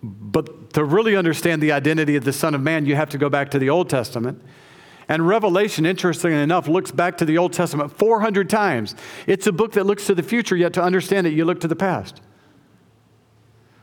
But 0.03 0.73
to 0.73 0.83
really 0.83 1.15
understand 1.15 1.63
the 1.63 1.71
identity 1.71 2.17
of 2.17 2.25
the 2.25 2.33
Son 2.33 2.55
of 2.55 2.59
Man, 2.59 2.85
you 2.85 2.97
have 2.97 3.09
to 3.11 3.17
go 3.17 3.29
back 3.29 3.51
to 3.51 3.59
the 3.59 3.69
Old 3.69 3.89
Testament. 3.89 4.41
And 5.07 5.27
Revelation, 5.27 5.85
interestingly 5.85 6.41
enough, 6.41 6.67
looks 6.67 6.91
back 6.91 7.17
to 7.17 7.25
the 7.25 7.37
Old 7.37 7.53
Testament 7.53 7.95
400 7.95 8.49
times. 8.49 8.95
It's 9.27 9.45
a 9.45 9.51
book 9.51 9.73
that 9.73 9.85
looks 9.85 10.07
to 10.07 10.15
the 10.15 10.23
future, 10.23 10.55
yet 10.55 10.73
to 10.73 10.83
understand 10.83 11.27
it, 11.27 11.33
you 11.33 11.45
look 11.45 11.59
to 11.61 11.67
the 11.67 11.75
past. 11.75 12.21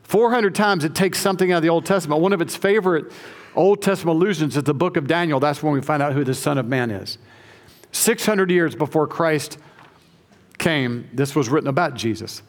400 0.02 0.55
times 0.55 0.85
it 0.85 0.95
takes 0.95 1.21
something 1.21 1.52
out 1.52 1.59
of 1.59 1.62
the 1.62 1.69
Old 1.69 1.87
Testament. 1.87 2.21
One 2.21 2.33
of 2.33 2.41
its 2.41 2.57
favorite 2.57 3.12
Old 3.55 3.83
Testament 3.83 4.17
allusions 4.17 4.57
is 4.57 4.64
the 4.64 4.75
book 4.75 4.97
of 4.97 5.07
Daniel. 5.07 5.38
That's 5.38 5.62
when 5.62 5.73
we 5.73 5.81
find 5.81 6.02
out 6.02 6.12
who 6.12 6.25
the 6.25 6.35
Son 6.35 6.59
of 6.59 6.67
Man 6.67 6.91
is. 6.91 7.19
600 7.93 8.50
years 8.50 8.75
before 8.75 9.07
Christ 9.07 9.59
came, 10.59 11.09
this 11.12 11.37
was 11.37 11.49
written 11.49 11.69
about 11.69 11.95
Jesus. 11.95 12.43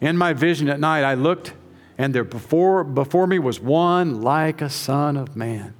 In 0.00 0.16
my 0.16 0.32
vision 0.32 0.68
at 0.68 0.80
night, 0.80 1.02
I 1.02 1.14
looked, 1.14 1.52
and 1.98 2.14
there 2.14 2.24
before, 2.24 2.84
before 2.84 3.26
me 3.26 3.38
was 3.38 3.60
one 3.60 4.22
like 4.22 4.62
a 4.62 4.70
Son 4.70 5.16
of 5.16 5.36
Man 5.36 5.74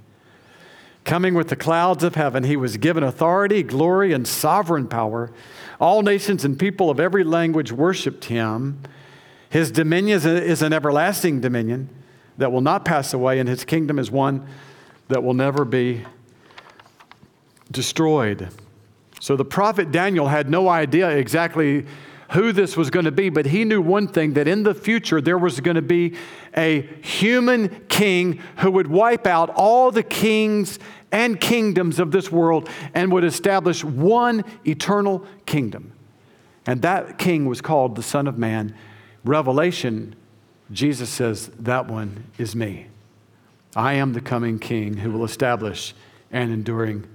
Coming 1.08 1.32
with 1.32 1.48
the 1.48 1.56
clouds 1.56 2.04
of 2.04 2.16
heaven, 2.16 2.44
he 2.44 2.54
was 2.54 2.76
given 2.76 3.02
authority, 3.02 3.62
glory, 3.62 4.12
and 4.12 4.28
sovereign 4.28 4.86
power. 4.86 5.32
All 5.80 6.02
nations 6.02 6.44
and 6.44 6.58
people 6.58 6.90
of 6.90 7.00
every 7.00 7.24
language 7.24 7.72
worshiped 7.72 8.26
him. 8.26 8.82
His 9.48 9.70
dominion 9.70 10.20
is 10.20 10.60
an 10.60 10.74
everlasting 10.74 11.40
dominion 11.40 11.88
that 12.36 12.52
will 12.52 12.60
not 12.60 12.84
pass 12.84 13.14
away, 13.14 13.38
and 13.38 13.48
his 13.48 13.64
kingdom 13.64 13.98
is 13.98 14.10
one 14.10 14.46
that 15.08 15.24
will 15.24 15.32
never 15.32 15.64
be 15.64 16.04
destroyed. 17.70 18.50
So 19.18 19.34
the 19.34 19.46
prophet 19.46 19.90
Daniel 19.90 20.28
had 20.28 20.50
no 20.50 20.68
idea 20.68 21.08
exactly 21.08 21.86
who 22.30 22.52
this 22.52 22.76
was 22.76 22.90
going 22.90 23.06
to 23.06 23.12
be, 23.12 23.30
but 23.30 23.46
he 23.46 23.64
knew 23.64 23.80
one 23.80 24.06
thing 24.06 24.34
that 24.34 24.46
in 24.46 24.62
the 24.62 24.74
future 24.74 25.20
there 25.20 25.38
was 25.38 25.60
going 25.60 25.76
to 25.76 25.82
be 25.82 26.14
a 26.56 26.82
human 27.02 27.86
king 27.88 28.40
who 28.58 28.70
would 28.70 28.86
wipe 28.86 29.26
out 29.26 29.50
all 29.50 29.90
the 29.90 30.02
kings 30.02 30.78
and 31.10 31.40
kingdoms 31.40 31.98
of 31.98 32.10
this 32.10 32.30
world 32.30 32.68
and 32.94 33.10
would 33.12 33.24
establish 33.24 33.82
one 33.82 34.44
eternal 34.66 35.24
kingdom. 35.46 35.92
And 36.66 36.82
that 36.82 37.18
king 37.18 37.46
was 37.46 37.62
called 37.62 37.96
the 37.96 38.02
Son 38.02 38.26
of 38.26 38.36
Man. 38.36 38.74
Revelation, 39.24 40.14
Jesus 40.70 41.08
says, 41.08 41.48
That 41.58 41.88
one 41.88 42.24
is 42.36 42.54
me. 42.54 42.88
I 43.74 43.94
am 43.94 44.12
the 44.12 44.20
coming 44.20 44.58
king 44.58 44.98
who 44.98 45.10
will 45.10 45.24
establish 45.24 45.94
an 46.30 46.50
enduring 46.50 47.06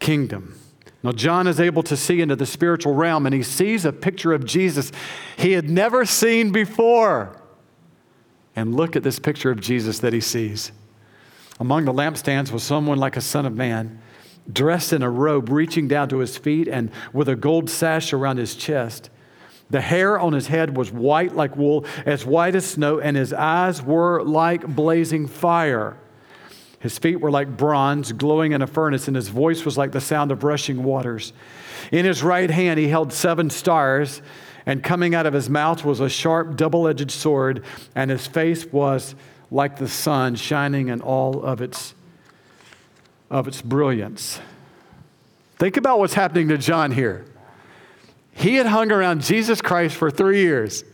kingdom. 0.00 0.58
Now, 1.04 1.12
John 1.12 1.46
is 1.46 1.60
able 1.60 1.82
to 1.82 1.98
see 1.98 2.22
into 2.22 2.34
the 2.34 2.46
spiritual 2.46 2.94
realm 2.94 3.26
and 3.26 3.34
he 3.34 3.42
sees 3.42 3.84
a 3.84 3.92
picture 3.92 4.32
of 4.32 4.46
Jesus 4.46 4.90
he 5.36 5.52
had 5.52 5.68
never 5.68 6.06
seen 6.06 6.50
before. 6.50 7.42
And 8.56 8.74
look 8.74 8.96
at 8.96 9.02
this 9.02 9.18
picture 9.18 9.50
of 9.50 9.60
Jesus 9.60 9.98
that 9.98 10.14
he 10.14 10.20
sees. 10.22 10.72
Among 11.60 11.84
the 11.84 11.92
lampstands 11.92 12.50
was 12.50 12.62
someone 12.62 12.96
like 12.96 13.18
a 13.18 13.20
son 13.20 13.44
of 13.44 13.54
man, 13.54 14.00
dressed 14.50 14.94
in 14.94 15.02
a 15.02 15.10
robe 15.10 15.50
reaching 15.50 15.88
down 15.88 16.08
to 16.08 16.18
his 16.18 16.38
feet 16.38 16.68
and 16.68 16.90
with 17.12 17.28
a 17.28 17.36
gold 17.36 17.68
sash 17.68 18.14
around 18.14 18.38
his 18.38 18.54
chest. 18.54 19.10
The 19.68 19.82
hair 19.82 20.18
on 20.18 20.32
his 20.32 20.46
head 20.46 20.74
was 20.74 20.90
white 20.90 21.36
like 21.36 21.54
wool, 21.54 21.84
as 22.06 22.24
white 22.24 22.54
as 22.54 22.64
snow, 22.64 22.98
and 22.98 23.14
his 23.14 23.32
eyes 23.34 23.82
were 23.82 24.22
like 24.22 24.66
blazing 24.66 25.26
fire. 25.26 25.98
His 26.84 26.98
feet 26.98 27.18
were 27.18 27.30
like 27.30 27.56
bronze 27.56 28.12
glowing 28.12 28.52
in 28.52 28.60
a 28.60 28.66
furnace, 28.66 29.08
and 29.08 29.16
his 29.16 29.28
voice 29.28 29.64
was 29.64 29.78
like 29.78 29.92
the 29.92 30.02
sound 30.02 30.30
of 30.30 30.44
rushing 30.44 30.84
waters. 30.84 31.32
In 31.90 32.04
his 32.04 32.22
right 32.22 32.50
hand, 32.50 32.78
he 32.78 32.88
held 32.88 33.10
seven 33.10 33.48
stars, 33.48 34.20
and 34.66 34.84
coming 34.84 35.14
out 35.14 35.24
of 35.24 35.32
his 35.32 35.48
mouth 35.48 35.82
was 35.82 36.00
a 36.00 36.10
sharp, 36.10 36.58
double 36.58 36.86
edged 36.86 37.10
sword, 37.10 37.64
and 37.94 38.10
his 38.10 38.26
face 38.26 38.66
was 38.66 39.14
like 39.50 39.78
the 39.78 39.88
sun, 39.88 40.34
shining 40.34 40.88
in 40.88 41.00
all 41.00 41.42
of 41.42 41.62
its, 41.62 41.94
of 43.30 43.48
its 43.48 43.62
brilliance. 43.62 44.38
Think 45.56 45.78
about 45.78 46.00
what's 46.00 46.12
happening 46.12 46.48
to 46.48 46.58
John 46.58 46.92
here. 46.92 47.24
He 48.32 48.56
had 48.56 48.66
hung 48.66 48.92
around 48.92 49.22
Jesus 49.22 49.62
Christ 49.62 49.96
for 49.96 50.10
three 50.10 50.42
years. 50.42 50.84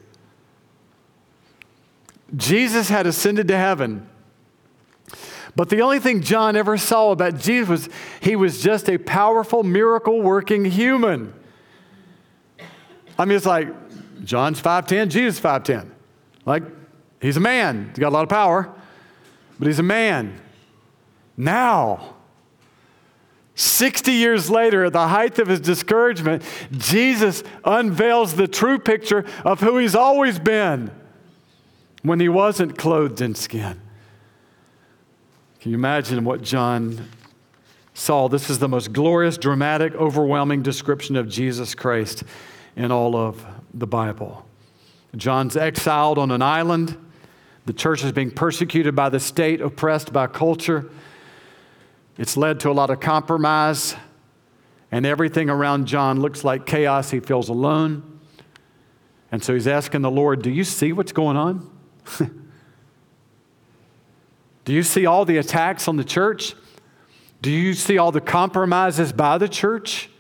Jesus 2.37 2.91
had 2.91 3.09
ascended 3.09 3.49
to 3.49 3.57
heaven. 3.57 4.07
But 5.57 5.69
the 5.69 5.81
only 5.81 5.99
thing 5.99 6.23
John 6.23 6.57
ever 6.57 6.77
saw 6.79 7.11
about 7.11 7.39
Jesus 7.39 7.69
was 7.69 7.89
he 8.21 8.37
was 8.37 8.63
just 8.63 8.89
a 8.89 8.99
powerful, 8.99 9.63
miracle 9.63 10.23
working 10.23 10.65
human. 10.65 11.35
I 13.19 13.25
mean, 13.25 13.37
it's 13.37 13.47
like 13.47 13.69
John's 14.25 14.61
5'10, 14.61 15.09
Jesus 15.09 15.41
5'10. 15.41 15.89
Like, 16.47 16.63
he's 17.21 17.37
a 17.37 17.41
man, 17.41 17.89
he's 17.91 17.99
got 17.99 18.09
a 18.09 18.15
lot 18.15 18.23
of 18.23 18.29
power, 18.29 18.73
but 19.59 19.67
he's 19.67 19.79
a 19.79 19.85
man. 19.85 20.41
Now, 21.37 22.15
60 23.55 24.13
years 24.13 24.49
later, 24.49 24.87
at 24.87 24.95
the 24.95 25.09
height 25.09 25.39
of 25.39 25.49
his 25.49 25.61
discouragement, 25.61 26.43
Jesus 26.73 27.43
unveils 27.65 28.35
the 28.35 28.49
true 28.49 28.79
picture 28.79 29.27
of 29.45 29.61
who 29.61 29.77
he's 29.77 29.95
always 29.95 30.39
been 30.39 30.91
when 32.03 32.21
he 32.21 32.29
wasn't 32.29 32.79
clothed 32.79 33.21
in 33.21 33.35
skin. 33.35 33.81
Can 35.61 35.73
you 35.73 35.77
imagine 35.77 36.25
what 36.25 36.41
John 36.41 37.07
saw? 37.93 38.29
This 38.29 38.49
is 38.49 38.59
the 38.59 38.69
most 38.69 38.95
glorious, 38.95 39.37
dramatic, 39.37 39.95
overwhelming 39.95 40.63
description 40.63 41.17
of 41.17 41.29
Jesus 41.29 41.75
Christ 41.75 42.25
in 42.77 42.91
all 42.91 43.15
of 43.15 43.45
the 43.75 43.87
Bible. 43.87 44.47
John's 45.15 45.59
exiled 45.59 46.17
on 46.17 46.31
an 46.31 46.41
island. 46.41 46.97
The 47.67 47.75
church 47.75 48.03
is 48.03 48.13
being 48.13 48.31
persecuted 48.31 48.97
by 48.97 49.11
the 49.11 49.21
state, 49.21 49.61
oppressed 49.61 50.15
by 50.15 50.29
culture. 50.29 50.91
It's 52.17 52.39
led 52.39 52.59
to 52.61 52.71
a 52.71 52.73
lot 52.73 52.89
of 52.89 53.01
compromise, 53.01 53.97
and 54.91 55.05
everything 55.05 55.51
around 55.51 55.85
John 55.85 56.21
looks 56.21 56.43
like 56.43 56.65
chaos. 56.65 57.11
He 57.11 57.21
feels 57.21 57.51
alone. 57.51 58.19
And 59.31 59.45
so 59.45 59.53
he's 59.53 59.69
asking 59.69 60.01
the 60.01 60.11
Lord, 60.11 60.41
Do 60.41 60.51
you 60.51 60.65
see 60.65 60.95
what's 60.95 61.13
going 61.13 61.37
on? 61.37 61.71
Do 64.65 64.73
you 64.73 64.83
see 64.83 65.07
all 65.07 65.25
the 65.25 65.39
attacks 65.39 65.89
on 65.89 65.97
the 65.97 66.05
church? 66.05 66.55
Do 67.43 67.51
you 67.51 67.75
see 67.75 67.99
all 67.99 68.13
the 68.13 68.21
compromises 68.21 69.13
by 69.13 69.39
the 69.39 69.49
church? 69.49 70.11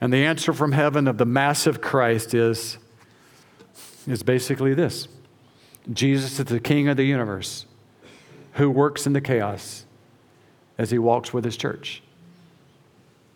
And 0.00 0.12
the 0.12 0.24
answer 0.24 0.52
from 0.52 0.72
heaven 0.72 1.08
of 1.08 1.18
the 1.18 1.24
massive 1.24 1.80
Christ 1.80 2.34
is, 2.34 2.78
is 4.06 4.22
basically 4.22 4.74
this 4.74 5.08
Jesus 5.92 6.38
is 6.38 6.46
the 6.46 6.60
King 6.60 6.88
of 6.88 6.96
the 6.96 7.04
universe 7.04 7.64
who 8.54 8.70
works 8.70 9.06
in 9.06 9.12
the 9.12 9.20
chaos 9.20 9.84
as 10.78 10.90
he 10.90 10.98
walks 10.98 11.32
with 11.32 11.44
his 11.44 11.56
church. 11.56 12.02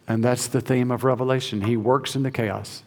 And 0.09 0.25
that's 0.25 0.49
the 0.49 0.61
theme 0.61 0.91
of 0.91 1.05
Revelation. 1.05 1.63
He 1.63 1.77
works 1.77 2.17
in 2.17 2.25
the 2.25 2.31
chaos 2.31 2.83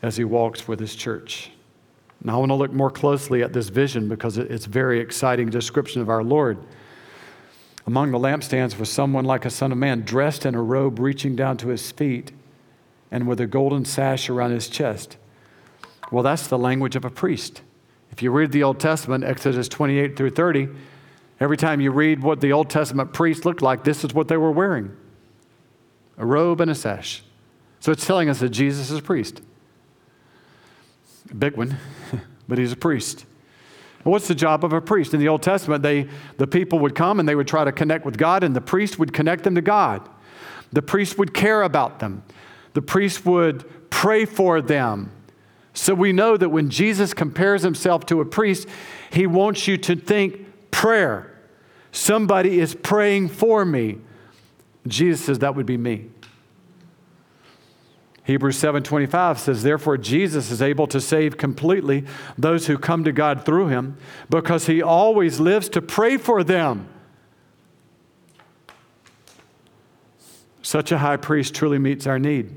as 0.00 0.16
he 0.16 0.24
walks 0.24 0.68
with 0.68 0.78
his 0.78 0.94
church. 0.94 1.50
Now, 2.24 2.36
I 2.36 2.38
want 2.38 2.50
to 2.50 2.54
look 2.56 2.72
more 2.72 2.90
closely 2.90 3.42
at 3.42 3.52
this 3.52 3.68
vision 3.68 4.08
because 4.08 4.38
it's 4.38 4.64
a 4.64 4.70
very 4.70 4.98
exciting 4.98 5.50
description 5.50 6.00
of 6.00 6.08
our 6.08 6.24
Lord. 6.24 6.58
Among 7.86 8.12
the 8.12 8.18
lampstands 8.18 8.78
was 8.78 8.90
someone 8.90 9.26
like 9.26 9.44
a 9.44 9.50
son 9.50 9.70
of 9.70 9.76
man, 9.76 10.00
dressed 10.02 10.46
in 10.46 10.54
a 10.54 10.62
robe 10.62 10.98
reaching 10.98 11.36
down 11.36 11.58
to 11.58 11.68
his 11.68 11.92
feet 11.92 12.32
and 13.10 13.28
with 13.28 13.40
a 13.40 13.46
golden 13.46 13.84
sash 13.84 14.30
around 14.30 14.52
his 14.52 14.68
chest. 14.68 15.18
Well, 16.10 16.22
that's 16.22 16.46
the 16.46 16.56
language 16.56 16.96
of 16.96 17.04
a 17.04 17.10
priest. 17.10 17.60
If 18.10 18.22
you 18.22 18.30
read 18.30 18.52
the 18.52 18.62
Old 18.62 18.80
Testament, 18.80 19.22
Exodus 19.22 19.68
28 19.68 20.16
through 20.16 20.30
30, 20.30 20.68
every 21.40 21.58
time 21.58 21.82
you 21.82 21.90
read 21.90 22.22
what 22.22 22.40
the 22.40 22.52
Old 22.52 22.70
Testament 22.70 23.12
priests 23.12 23.44
looked 23.44 23.60
like, 23.60 23.84
this 23.84 24.02
is 24.02 24.14
what 24.14 24.28
they 24.28 24.36
were 24.36 24.52
wearing 24.52 24.96
a 26.16 26.24
robe 26.24 26.60
and 26.60 26.70
a 26.70 26.74
sash. 26.74 27.22
So 27.80 27.90
it's 27.92 28.06
telling 28.06 28.30
us 28.30 28.38
that 28.38 28.50
Jesus 28.50 28.90
is 28.90 28.98
a 28.98 29.02
priest. 29.02 29.42
A 31.30 31.34
big 31.34 31.56
one, 31.56 31.76
but 32.48 32.58
he's 32.58 32.72
a 32.72 32.76
priest. 32.76 33.26
What's 34.02 34.28
the 34.28 34.34
job 34.34 34.64
of 34.64 34.72
a 34.72 34.80
priest? 34.82 35.14
In 35.14 35.20
the 35.20 35.28
Old 35.28 35.42
Testament, 35.42 35.82
they, 35.82 36.08
the 36.36 36.46
people 36.46 36.78
would 36.80 36.94
come 36.94 37.18
and 37.18 37.28
they 37.28 37.34
would 37.34 37.48
try 37.48 37.64
to 37.64 37.72
connect 37.72 38.04
with 38.04 38.18
God, 38.18 38.44
and 38.44 38.54
the 38.54 38.60
priest 38.60 38.98
would 38.98 39.14
connect 39.14 39.44
them 39.44 39.54
to 39.54 39.62
God. 39.62 40.08
The 40.72 40.82
priest 40.82 41.18
would 41.18 41.32
care 41.32 41.62
about 41.62 42.00
them. 42.00 42.22
The 42.74 42.82
priest 42.82 43.24
would 43.24 43.90
pray 43.90 44.26
for 44.26 44.60
them. 44.60 45.10
So 45.72 45.94
we 45.94 46.12
know 46.12 46.36
that 46.36 46.50
when 46.50 46.68
Jesus 46.68 47.14
compares 47.14 47.62
himself 47.62 48.04
to 48.06 48.20
a 48.20 48.24
priest, 48.24 48.68
he 49.10 49.26
wants 49.26 49.66
you 49.66 49.78
to 49.78 49.96
think 49.96 50.70
prayer. 50.70 51.34
Somebody 51.90 52.60
is 52.60 52.74
praying 52.74 53.30
for 53.30 53.64
me. 53.64 53.98
Jesus 54.86 55.24
says 55.24 55.38
that 55.38 55.54
would 55.54 55.66
be 55.66 55.76
me. 55.76 56.10
Hebrews 58.24 58.56
7:25 58.56 59.38
says 59.38 59.62
therefore 59.62 59.98
Jesus 59.98 60.50
is 60.50 60.62
able 60.62 60.86
to 60.86 61.00
save 61.00 61.36
completely 61.36 62.04
those 62.38 62.66
who 62.66 62.78
come 62.78 63.04
to 63.04 63.12
God 63.12 63.44
through 63.44 63.68
him 63.68 63.98
because 64.30 64.66
he 64.66 64.82
always 64.82 65.40
lives 65.40 65.68
to 65.70 65.82
pray 65.82 66.16
for 66.16 66.42
them. 66.42 66.88
Such 70.62 70.90
a 70.90 70.98
high 70.98 71.18
priest 71.18 71.54
truly 71.54 71.78
meets 71.78 72.06
our 72.06 72.18
need. 72.18 72.56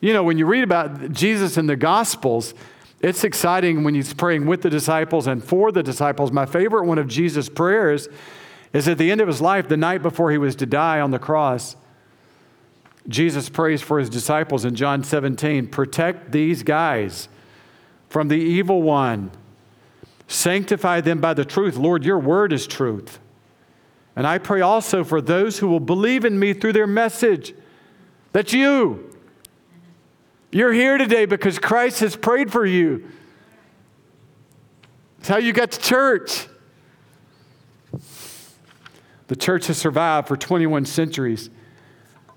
You 0.00 0.12
know, 0.12 0.22
when 0.22 0.38
you 0.38 0.46
read 0.46 0.62
about 0.62 1.10
Jesus 1.12 1.56
in 1.56 1.66
the 1.66 1.76
Gospels, 1.76 2.54
it's 3.00 3.24
exciting 3.24 3.82
when 3.82 3.96
he's 3.96 4.14
praying 4.14 4.46
with 4.46 4.62
the 4.62 4.70
disciples 4.70 5.26
and 5.26 5.42
for 5.42 5.72
the 5.72 5.82
disciples. 5.82 6.30
My 6.30 6.46
favorite 6.46 6.84
one 6.84 6.98
of 6.98 7.08
Jesus' 7.08 7.48
prayers 7.48 8.08
is 8.72 8.86
at 8.86 8.98
the 8.98 9.10
end 9.10 9.20
of 9.20 9.26
his 9.26 9.40
life, 9.40 9.68
the 9.68 9.76
night 9.76 10.02
before 10.02 10.30
he 10.30 10.38
was 10.38 10.54
to 10.56 10.66
die 10.66 11.00
on 11.00 11.10
the 11.10 11.18
cross. 11.18 11.74
Jesus 13.08 13.48
prays 13.48 13.82
for 13.82 13.98
his 13.98 14.08
disciples 14.08 14.64
in 14.64 14.74
John 14.74 15.02
17 15.02 15.68
protect 15.68 16.32
these 16.32 16.62
guys 16.62 17.28
from 18.08 18.28
the 18.28 18.36
evil 18.36 18.82
one, 18.82 19.30
sanctify 20.28 21.00
them 21.00 21.20
by 21.20 21.34
the 21.34 21.44
truth. 21.44 21.76
Lord, 21.76 22.04
your 22.04 22.18
word 22.18 22.52
is 22.52 22.66
truth. 22.66 23.18
And 24.14 24.26
I 24.26 24.38
pray 24.38 24.60
also 24.60 25.02
for 25.02 25.20
those 25.20 25.58
who 25.58 25.68
will 25.68 25.80
believe 25.80 26.24
in 26.24 26.38
me 26.38 26.52
through 26.52 26.74
their 26.74 26.86
message. 26.86 27.54
That's 28.32 28.52
you. 28.52 29.10
You're 30.50 30.72
here 30.72 30.98
today 30.98 31.24
because 31.24 31.58
Christ 31.58 32.00
has 32.00 32.14
prayed 32.14 32.52
for 32.52 32.66
you. 32.66 33.10
It's 35.18 35.28
how 35.28 35.38
you 35.38 35.54
got 35.54 35.72
to 35.72 35.80
church. 35.80 36.48
The 39.28 39.36
church 39.36 39.68
has 39.68 39.78
survived 39.78 40.28
for 40.28 40.36
21 40.36 40.84
centuries 40.84 41.48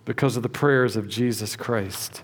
because 0.05 0.37
of 0.37 0.43
the 0.43 0.49
prayers 0.49 0.95
of 0.95 1.09
Jesus 1.09 1.55
Christ. 1.55 2.21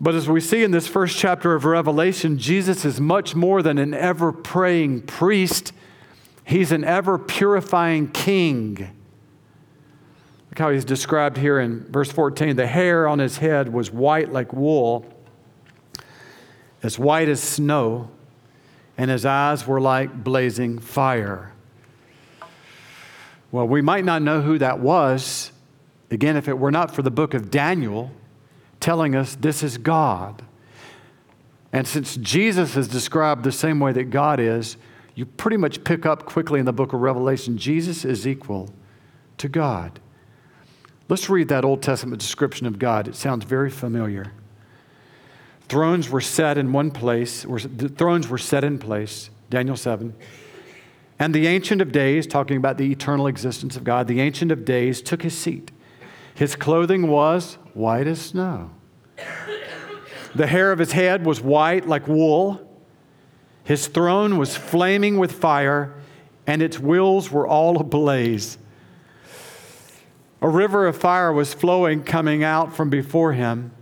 But 0.00 0.14
as 0.14 0.28
we 0.28 0.40
see 0.40 0.62
in 0.62 0.70
this 0.70 0.86
first 0.86 1.18
chapter 1.18 1.54
of 1.54 1.64
Revelation, 1.64 2.38
Jesus 2.38 2.84
is 2.84 3.00
much 3.00 3.34
more 3.34 3.62
than 3.62 3.78
an 3.78 3.92
ever 3.94 4.30
praying 4.30 5.02
priest, 5.02 5.72
he's 6.44 6.70
an 6.70 6.84
ever 6.84 7.18
purifying 7.18 8.08
king. 8.08 8.76
Look 10.50 10.58
how 10.58 10.70
he's 10.70 10.84
described 10.84 11.36
here 11.36 11.58
in 11.58 11.84
verse 11.90 12.12
14. 12.12 12.54
The 12.54 12.66
hair 12.66 13.08
on 13.08 13.18
his 13.18 13.38
head 13.38 13.72
was 13.72 13.90
white 13.90 14.32
like 14.32 14.52
wool, 14.52 15.04
as 16.82 16.96
white 16.96 17.28
as 17.28 17.42
snow, 17.42 18.08
and 18.96 19.10
his 19.10 19.26
eyes 19.26 19.66
were 19.66 19.80
like 19.80 20.22
blazing 20.22 20.78
fire. 20.78 21.52
Well, 23.50 23.66
we 23.66 23.80
might 23.80 24.04
not 24.04 24.22
know 24.22 24.42
who 24.42 24.58
that 24.58 24.80
was. 24.80 25.52
Again, 26.10 26.36
if 26.36 26.48
it 26.48 26.58
were 26.58 26.70
not 26.70 26.94
for 26.94 27.02
the 27.02 27.10
book 27.10 27.34
of 27.34 27.50
Daniel 27.50 28.10
telling 28.80 29.14
us 29.14 29.34
this 29.36 29.62
is 29.62 29.78
God. 29.78 30.42
And 31.72 31.86
since 31.86 32.16
Jesus 32.16 32.76
is 32.76 32.88
described 32.88 33.44
the 33.44 33.52
same 33.52 33.80
way 33.80 33.92
that 33.92 34.04
God 34.04 34.40
is, 34.40 34.76
you 35.14 35.26
pretty 35.26 35.56
much 35.56 35.84
pick 35.84 36.06
up 36.06 36.24
quickly 36.24 36.60
in 36.60 36.66
the 36.66 36.72
book 36.72 36.92
of 36.92 37.00
Revelation 37.00 37.58
Jesus 37.58 38.04
is 38.04 38.26
equal 38.26 38.70
to 39.38 39.48
God. 39.48 40.00
Let's 41.08 41.28
read 41.28 41.48
that 41.48 41.64
Old 41.64 41.82
Testament 41.82 42.20
description 42.20 42.66
of 42.66 42.78
God. 42.78 43.08
It 43.08 43.16
sounds 43.16 43.44
very 43.44 43.70
familiar. 43.70 44.32
Thrones 45.68 46.08
were 46.08 46.20
set 46.20 46.56
in 46.56 46.72
one 46.72 46.90
place, 46.90 47.44
or 47.44 47.58
thrones 47.58 48.28
were 48.28 48.38
set 48.38 48.64
in 48.64 48.78
place, 48.78 49.30
Daniel 49.50 49.76
7. 49.76 50.14
And 51.18 51.34
the 51.34 51.46
Ancient 51.46 51.80
of 51.80 51.90
Days, 51.90 52.26
talking 52.26 52.56
about 52.56 52.78
the 52.78 52.92
eternal 52.92 53.26
existence 53.26 53.76
of 53.76 53.84
God, 53.84 54.06
the 54.06 54.20
Ancient 54.20 54.52
of 54.52 54.64
Days 54.64 55.02
took 55.02 55.22
his 55.22 55.36
seat. 55.36 55.72
His 56.34 56.54
clothing 56.54 57.08
was 57.08 57.58
white 57.74 58.06
as 58.06 58.20
snow. 58.20 58.70
The 60.34 60.46
hair 60.46 60.70
of 60.70 60.78
his 60.78 60.92
head 60.92 61.26
was 61.26 61.40
white 61.40 61.88
like 61.88 62.06
wool. 62.06 62.64
His 63.64 63.88
throne 63.88 64.38
was 64.38 64.56
flaming 64.56 65.18
with 65.18 65.32
fire, 65.32 65.94
and 66.46 66.62
its 66.62 66.78
wheels 66.78 67.30
were 67.32 67.46
all 67.46 67.80
ablaze. 67.80 68.58
A 70.40 70.48
river 70.48 70.86
of 70.86 70.96
fire 70.96 71.32
was 71.32 71.52
flowing, 71.52 72.04
coming 72.04 72.44
out 72.44 72.72
from 72.72 72.90
before 72.90 73.32
him. 73.32 73.72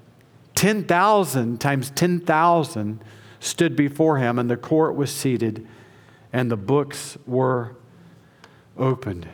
10,000 0.54 1.60
times 1.60 1.90
10,000 1.90 3.00
stood 3.40 3.76
before 3.76 4.16
him, 4.16 4.38
and 4.38 4.48
the 4.48 4.56
court 4.56 4.96
was 4.96 5.12
seated, 5.12 5.66
and 6.32 6.50
the 6.50 6.56
books 6.56 7.16
were 7.26 7.76
opened. 8.76 9.28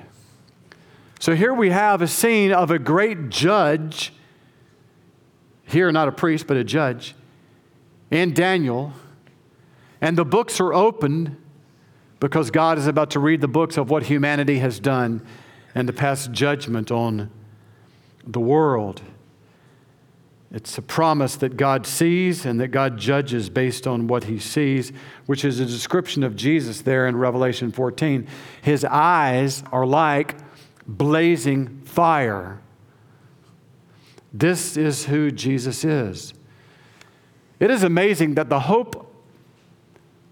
So 1.18 1.34
here 1.34 1.54
we 1.54 1.70
have 1.70 2.02
a 2.02 2.08
scene 2.08 2.52
of 2.52 2.70
a 2.70 2.78
great 2.78 3.28
judge, 3.28 4.12
here 5.64 5.90
not 5.92 6.08
a 6.08 6.12
priest, 6.12 6.46
but 6.46 6.56
a 6.56 6.64
judge, 6.64 7.14
and 8.10 8.34
Daniel 8.34 8.92
and 10.00 10.18
the 10.18 10.24
books 10.24 10.60
are 10.60 10.74
opened 10.74 11.36
because 12.18 12.50
God 12.50 12.76
is 12.76 12.86
about 12.88 13.10
to 13.10 13.20
read 13.20 13.40
the 13.40 13.48
books 13.48 13.76
of 13.76 13.88
what 13.88 14.02
humanity 14.02 14.58
has 14.58 14.80
done 14.80 15.24
and 15.74 15.86
to 15.86 15.92
pass 15.92 16.26
judgment 16.26 16.90
on 16.90 17.30
the 18.26 18.40
world. 18.40 19.00
It's 20.52 20.76
a 20.76 20.82
promise 20.82 21.36
that 21.36 21.56
God 21.56 21.86
sees 21.86 22.44
and 22.44 22.60
that 22.60 22.68
God 22.68 22.98
judges 22.98 23.48
based 23.48 23.86
on 23.86 24.06
what 24.06 24.24
he 24.24 24.38
sees, 24.38 24.92
which 25.24 25.46
is 25.46 25.58
a 25.60 25.64
description 25.64 26.22
of 26.22 26.36
Jesus 26.36 26.82
there 26.82 27.06
in 27.06 27.16
Revelation 27.16 27.72
14. 27.72 28.26
His 28.60 28.84
eyes 28.84 29.64
are 29.72 29.86
like 29.86 30.36
blazing 30.86 31.80
fire. 31.84 32.60
This 34.30 34.76
is 34.76 35.06
who 35.06 35.30
Jesus 35.30 35.84
is. 35.84 36.34
It 37.58 37.70
is 37.70 37.82
amazing 37.82 38.34
that 38.34 38.50
the 38.50 38.60
hope 38.60 39.10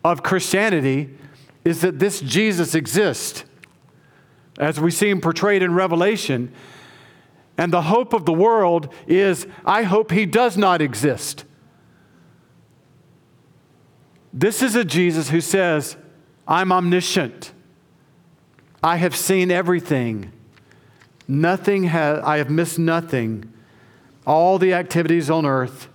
of 0.05 0.23
Christianity 0.23 1.17
is 1.65 1.81
that 1.81 1.99
this 1.99 2.21
Jesus 2.21 2.75
exists, 2.75 3.45
as 4.59 4.79
we 4.79 4.91
see 4.91 5.09
him 5.09 5.23
portrayed 5.23 5.63
in 5.63 5.73
Revelation. 5.73 6.53
And 7.61 7.71
the 7.71 7.83
hope 7.83 8.15
of 8.15 8.25
the 8.25 8.33
world 8.33 8.91
is 9.07 9.47
I 9.67 9.83
hope 9.83 10.13
he 10.13 10.25
does 10.25 10.57
not 10.57 10.81
exist. 10.81 11.45
This 14.33 14.63
is 14.63 14.75
a 14.75 14.83
Jesus 14.83 15.29
who 15.29 15.43
says, 15.43 15.99
I'm 16.49 16.73
omniscient. 16.73 17.53
I 18.83 18.97
have 18.97 19.15
seen 19.15 19.51
everything. 19.51 20.33
Nothing 21.29 21.85
has, 21.85 22.25
I 22.25 22.39
have 22.39 22.49
missed 22.49 22.79
nothing. 22.79 23.53
All 24.27 24.57
the 24.57 24.73
activities 24.73 25.29
on 25.29 25.45
earth 25.45 25.89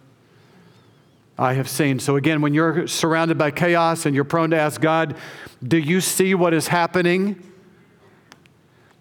I 1.35 1.53
have 1.53 1.67
seen. 1.67 1.97
So, 1.97 2.15
again, 2.15 2.41
when 2.41 2.53
you're 2.53 2.85
surrounded 2.85 3.39
by 3.39 3.49
chaos 3.49 4.05
and 4.05 4.13
you're 4.13 4.23
prone 4.23 4.51
to 4.51 4.55
ask 4.55 4.79
God, 4.79 5.17
Do 5.67 5.79
you 5.79 5.99
see 5.99 6.35
what 6.35 6.53
is 6.53 6.67
happening? 6.67 7.54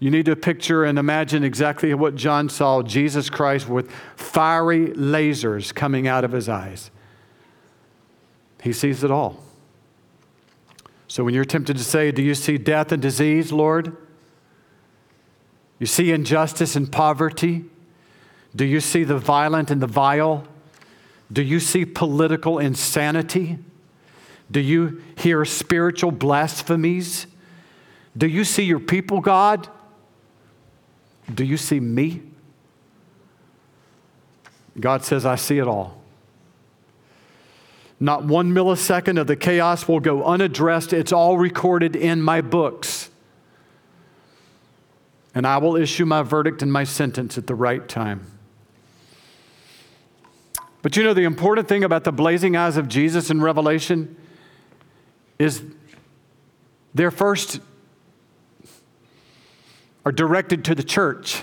You 0.00 0.10
need 0.10 0.26
to 0.26 0.36
picture 0.36 0.84
and 0.84 0.98
imagine 0.98 1.44
exactly 1.44 1.94
what 1.94 2.14
John 2.14 2.48
saw 2.48 2.82
Jesus 2.82 3.30
Christ 3.30 3.68
with 3.68 3.90
fiery 4.16 4.88
lasers 4.88 5.74
coming 5.74 6.06
out 6.06 6.24
of 6.24 6.32
his 6.32 6.48
eyes. 6.48 6.90
He 8.62 8.72
sees 8.72 9.04
it 9.04 9.10
all. 9.10 9.42
So, 11.06 11.22
when 11.22 11.34
you're 11.34 11.44
tempted 11.44 11.76
to 11.76 11.84
say, 11.84 12.10
Do 12.10 12.22
you 12.22 12.34
see 12.34 12.58
death 12.58 12.90
and 12.90 13.00
disease, 13.00 13.52
Lord? 13.52 13.96
You 15.78 15.86
see 15.86 16.12
injustice 16.12 16.76
and 16.76 16.90
poverty? 16.90 17.64
Do 18.56 18.64
you 18.64 18.80
see 18.80 19.04
the 19.04 19.18
violent 19.18 19.70
and 19.70 19.82
the 19.82 19.86
vile? 19.86 20.46
Do 21.32 21.42
you 21.42 21.60
see 21.60 21.84
political 21.84 22.58
insanity? 22.58 23.58
Do 24.50 24.60
you 24.60 25.02
hear 25.18 25.44
spiritual 25.44 26.12
blasphemies? 26.12 27.26
Do 28.16 28.26
you 28.26 28.44
see 28.44 28.64
your 28.64 28.80
people, 28.80 29.20
God? 29.20 29.68
Do 31.32 31.44
you 31.44 31.56
see 31.56 31.80
me? 31.80 32.22
God 34.78 35.04
says, 35.04 35.24
I 35.24 35.36
see 35.36 35.58
it 35.58 35.68
all. 35.68 36.00
Not 38.00 38.24
one 38.24 38.52
millisecond 38.52 39.20
of 39.20 39.26
the 39.26 39.36
chaos 39.36 39.88
will 39.88 40.00
go 40.00 40.24
unaddressed. 40.24 40.92
It's 40.92 41.12
all 41.12 41.38
recorded 41.38 41.94
in 41.96 42.20
my 42.20 42.40
books. 42.40 43.08
And 45.34 45.46
I 45.46 45.58
will 45.58 45.76
issue 45.76 46.04
my 46.04 46.22
verdict 46.22 46.60
and 46.62 46.72
my 46.72 46.84
sentence 46.84 47.38
at 47.38 47.46
the 47.46 47.54
right 47.54 47.88
time. 47.88 48.26
But 50.82 50.96
you 50.96 51.02
know, 51.02 51.14
the 51.14 51.24
important 51.24 51.66
thing 51.66 51.82
about 51.82 52.04
the 52.04 52.12
blazing 52.12 52.56
eyes 52.56 52.76
of 52.76 52.88
Jesus 52.88 53.30
in 53.30 53.40
Revelation 53.40 54.16
is 55.38 55.62
they're 56.92 57.10
first 57.10 57.60
are 60.04 60.12
directed 60.12 60.64
to 60.66 60.74
the 60.74 60.82
church. 60.82 61.42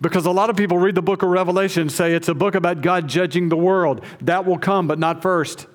Because 0.00 0.26
a 0.26 0.30
lot 0.30 0.50
of 0.50 0.56
people 0.56 0.78
read 0.78 0.94
the 0.94 1.02
book 1.02 1.22
of 1.22 1.30
Revelation 1.30 1.82
and 1.82 1.92
say 1.92 2.14
it's 2.14 2.28
a 2.28 2.34
book 2.34 2.54
about 2.54 2.82
God 2.82 3.08
judging 3.08 3.48
the 3.48 3.56
world. 3.56 4.04
That 4.20 4.44
will 4.44 4.58
come, 4.58 4.86
but 4.86 4.98
not 4.98 5.22
first. 5.22 5.66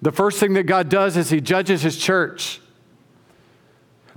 The 0.00 0.12
first 0.12 0.38
thing 0.38 0.54
that 0.54 0.64
God 0.64 0.88
does 0.88 1.16
is 1.16 1.30
He 1.30 1.40
judges 1.40 1.82
His 1.82 1.96
church, 1.96 2.60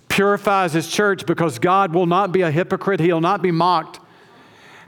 purifies 0.08 0.74
His 0.74 0.90
church, 0.90 1.26
because 1.26 1.60
God 1.60 1.94
will 1.94 2.06
not 2.06 2.32
be 2.32 2.42
a 2.42 2.52
hypocrite, 2.52 3.00
He'll 3.00 3.22
not 3.22 3.42
be 3.42 3.52
mocked. 3.52 4.00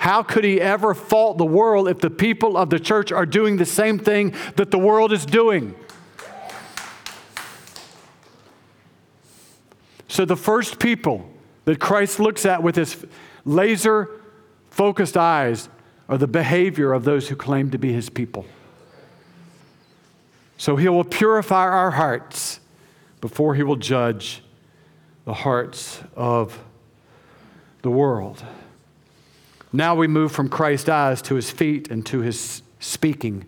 How 0.02 0.24
could 0.24 0.44
he 0.44 0.60
ever 0.60 0.96
fault 0.96 1.38
the 1.38 1.46
world 1.46 1.88
if 1.88 2.00
the 2.00 2.10
people 2.10 2.58
of 2.58 2.72
the 2.72 2.80
church 2.80 3.12
are 3.12 3.26
doing 3.26 3.58
the 3.58 3.68
same 3.68 4.00
thing 4.00 4.34
that 4.56 4.72
the 4.72 4.80
world 4.80 5.14
is 5.14 5.28
doing? 5.28 5.76
So, 10.12 10.26
the 10.26 10.36
first 10.36 10.78
people 10.78 11.26
that 11.64 11.80
Christ 11.80 12.20
looks 12.20 12.46
at 12.46 12.62
with 12.62 12.76
his 12.76 13.06
laser 13.46 14.10
focused 14.70 15.16
eyes 15.16 15.70
are 16.10 16.18
the 16.18 16.28
behavior 16.28 16.92
of 16.92 17.06
those 17.06 17.30
who 17.30 17.38
claim 17.38 17.72
to 17.72 17.78
be 17.78 17.94
his 17.94 18.10
people. 18.10 18.46
So, 20.58 20.76
he 20.76 20.90
will 20.90 21.06
purify 21.06 21.64
our 21.64 21.92
hearts 21.92 22.60
before 23.22 23.56
he 23.56 23.64
will 23.64 23.78
judge 23.78 24.44
the 25.24 25.34
hearts 25.34 26.04
of 26.14 26.62
the 27.82 27.90
world. 27.90 28.44
Now 29.72 29.96
we 29.96 30.08
move 30.08 30.34
from 30.34 30.50
Christ's 30.50 30.90
eyes 30.90 31.22
to 31.22 31.36
his 31.36 31.52
feet 31.52 31.90
and 31.90 32.06
to 32.08 32.20
his 32.20 32.64
speaking. 32.82 33.46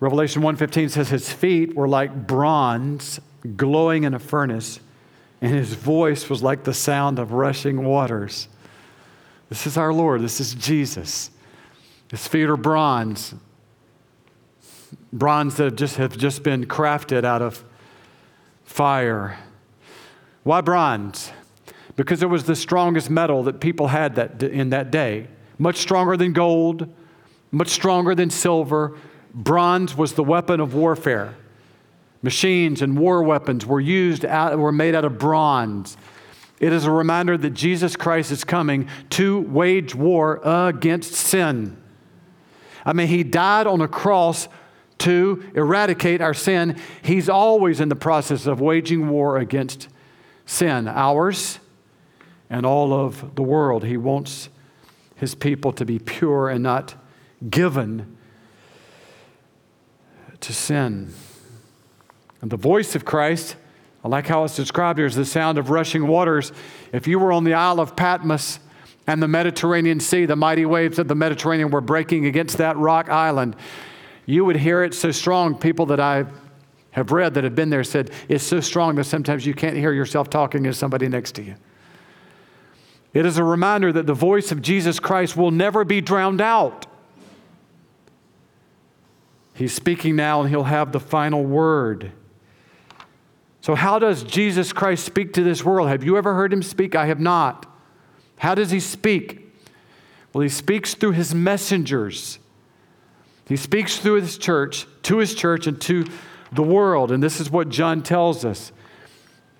Revelation 0.00 0.40
1:15 0.40 0.88
says 0.88 1.10
his 1.10 1.30
feet 1.30 1.76
were 1.76 1.88
like 1.88 2.26
bronze 2.26 3.20
glowing 3.58 4.04
in 4.04 4.14
a 4.14 4.18
furnace 4.18 4.80
and 5.40 5.54
his 5.54 5.74
voice 5.74 6.28
was 6.28 6.42
like 6.42 6.64
the 6.64 6.74
sound 6.74 7.18
of 7.18 7.32
rushing 7.32 7.84
waters. 7.84 8.48
This 9.48 9.66
is 9.66 9.76
our 9.76 9.92
Lord, 9.92 10.22
this 10.22 10.40
is 10.40 10.54
Jesus. 10.54 11.30
His 12.10 12.26
feet 12.26 12.48
are 12.48 12.56
bronze. 12.56 13.34
Bronze 15.12 15.56
that 15.56 15.64
have 15.64 15.76
just, 15.76 15.96
have 15.96 16.16
just 16.16 16.42
been 16.42 16.66
crafted 16.66 17.24
out 17.24 17.42
of 17.42 17.64
fire. 18.64 19.38
Why 20.42 20.60
bronze? 20.60 21.32
because 22.00 22.22
it 22.22 22.30
was 22.30 22.44
the 22.44 22.56
strongest 22.56 23.10
metal 23.10 23.42
that 23.42 23.60
people 23.60 23.88
had 23.88 24.14
that, 24.14 24.42
in 24.42 24.70
that 24.70 24.90
day. 24.90 25.26
Much 25.58 25.76
stronger 25.76 26.16
than 26.16 26.32
gold, 26.32 26.88
much 27.50 27.68
stronger 27.68 28.14
than 28.14 28.30
silver. 28.30 28.96
Bronze 29.34 29.94
was 29.94 30.14
the 30.14 30.24
weapon 30.24 30.60
of 30.60 30.74
warfare. 30.74 31.34
Machines 32.22 32.82
and 32.82 32.98
war 32.98 33.22
weapons 33.22 33.64
were 33.64 33.80
used 33.80 34.24
out, 34.24 34.58
were 34.58 34.72
made 34.72 34.94
out 34.94 35.04
of 35.04 35.18
bronze. 35.18 35.96
It 36.58 36.72
is 36.72 36.84
a 36.84 36.90
reminder 36.90 37.38
that 37.38 37.50
Jesus 37.50 37.96
Christ 37.96 38.30
is 38.30 38.44
coming 38.44 38.88
to 39.10 39.40
wage 39.40 39.94
war 39.94 40.40
against 40.44 41.14
sin. 41.14 41.76
I 42.84 42.92
mean, 42.92 43.08
he 43.08 43.22
died 43.22 43.66
on 43.66 43.80
a 43.80 43.88
cross 43.88 44.48
to 44.98 45.50
eradicate 45.54 46.20
our 46.20 46.34
sin. 46.34 46.78
He's 47.02 47.30
always 47.30 47.80
in 47.80 47.88
the 47.88 47.96
process 47.96 48.46
of 48.46 48.60
waging 48.60 49.08
war 49.08 49.38
against 49.38 49.88
sin, 50.44 50.86
ours 50.88 51.58
and 52.50 52.66
all 52.66 52.92
of 52.92 53.34
the 53.36 53.42
world. 53.42 53.84
He 53.84 53.96
wants 53.96 54.50
his 55.14 55.34
people 55.34 55.72
to 55.72 55.84
be 55.86 55.98
pure 55.98 56.50
and 56.50 56.62
not 56.62 56.94
given 57.48 58.18
to 60.40 60.52
sin. 60.52 61.14
And 62.42 62.50
the 62.50 62.56
voice 62.56 62.94
of 62.94 63.04
Christ, 63.04 63.56
I 64.04 64.08
like 64.08 64.26
how 64.26 64.44
it's 64.44 64.56
described 64.56 64.98
here, 64.98 65.06
is 65.06 65.14
the 65.14 65.24
sound 65.24 65.58
of 65.58 65.70
rushing 65.70 66.06
waters. 66.06 66.52
If 66.92 67.06
you 67.06 67.18
were 67.18 67.32
on 67.32 67.44
the 67.44 67.54
Isle 67.54 67.80
of 67.80 67.96
Patmos 67.96 68.60
and 69.06 69.22
the 69.22 69.28
Mediterranean 69.28 70.00
Sea, 70.00 70.24
the 70.24 70.36
mighty 70.36 70.64
waves 70.64 70.98
of 70.98 71.08
the 71.08 71.14
Mediterranean 71.14 71.70
were 71.70 71.80
breaking 71.80 72.26
against 72.26 72.58
that 72.58 72.76
rock 72.76 73.10
island, 73.10 73.56
you 74.26 74.44
would 74.44 74.56
hear 74.56 74.82
it 74.84 74.94
so 74.94 75.10
strong. 75.10 75.56
People 75.56 75.86
that 75.86 76.00
I 76.00 76.24
have 76.92 77.12
read 77.12 77.34
that 77.34 77.44
have 77.44 77.54
been 77.54 77.70
there 77.70 77.84
said 77.84 78.10
it's 78.28 78.44
so 78.44 78.60
strong 78.60 78.94
that 78.96 79.04
sometimes 79.04 79.46
you 79.46 79.54
can't 79.54 79.76
hear 79.76 79.92
yourself 79.92 80.30
talking 80.30 80.62
to 80.64 80.72
somebody 80.72 81.08
next 81.08 81.32
to 81.32 81.42
you. 81.42 81.56
It 83.12 83.26
is 83.26 83.38
a 83.38 83.44
reminder 83.44 83.92
that 83.92 84.06
the 84.06 84.14
voice 84.14 84.52
of 84.52 84.62
Jesus 84.62 85.00
Christ 85.00 85.36
will 85.36 85.50
never 85.50 85.84
be 85.84 86.00
drowned 86.00 86.40
out. 86.40 86.86
He's 89.54 89.72
speaking 89.72 90.16
now 90.16 90.40
and 90.40 90.48
he'll 90.48 90.64
have 90.64 90.92
the 90.92 91.00
final 91.00 91.44
word. 91.44 92.12
So, 93.70 93.76
how 93.76 94.00
does 94.00 94.24
Jesus 94.24 94.72
Christ 94.72 95.04
speak 95.04 95.34
to 95.34 95.44
this 95.44 95.64
world? 95.64 95.90
Have 95.90 96.02
you 96.02 96.16
ever 96.16 96.34
heard 96.34 96.52
him 96.52 96.60
speak? 96.60 96.96
I 96.96 97.06
have 97.06 97.20
not. 97.20 97.72
How 98.36 98.56
does 98.56 98.72
he 98.72 98.80
speak? 98.80 99.54
Well, 100.32 100.42
he 100.42 100.48
speaks 100.48 100.94
through 100.94 101.12
his 101.12 101.36
messengers. 101.36 102.40
He 103.46 103.56
speaks 103.56 103.98
through 103.98 104.22
his 104.22 104.38
church, 104.38 104.88
to 105.02 105.18
his 105.18 105.36
church, 105.36 105.68
and 105.68 105.80
to 105.82 106.04
the 106.50 106.64
world. 106.64 107.12
And 107.12 107.22
this 107.22 107.38
is 107.38 107.48
what 107.48 107.68
John 107.68 108.02
tells 108.02 108.44
us. 108.44 108.72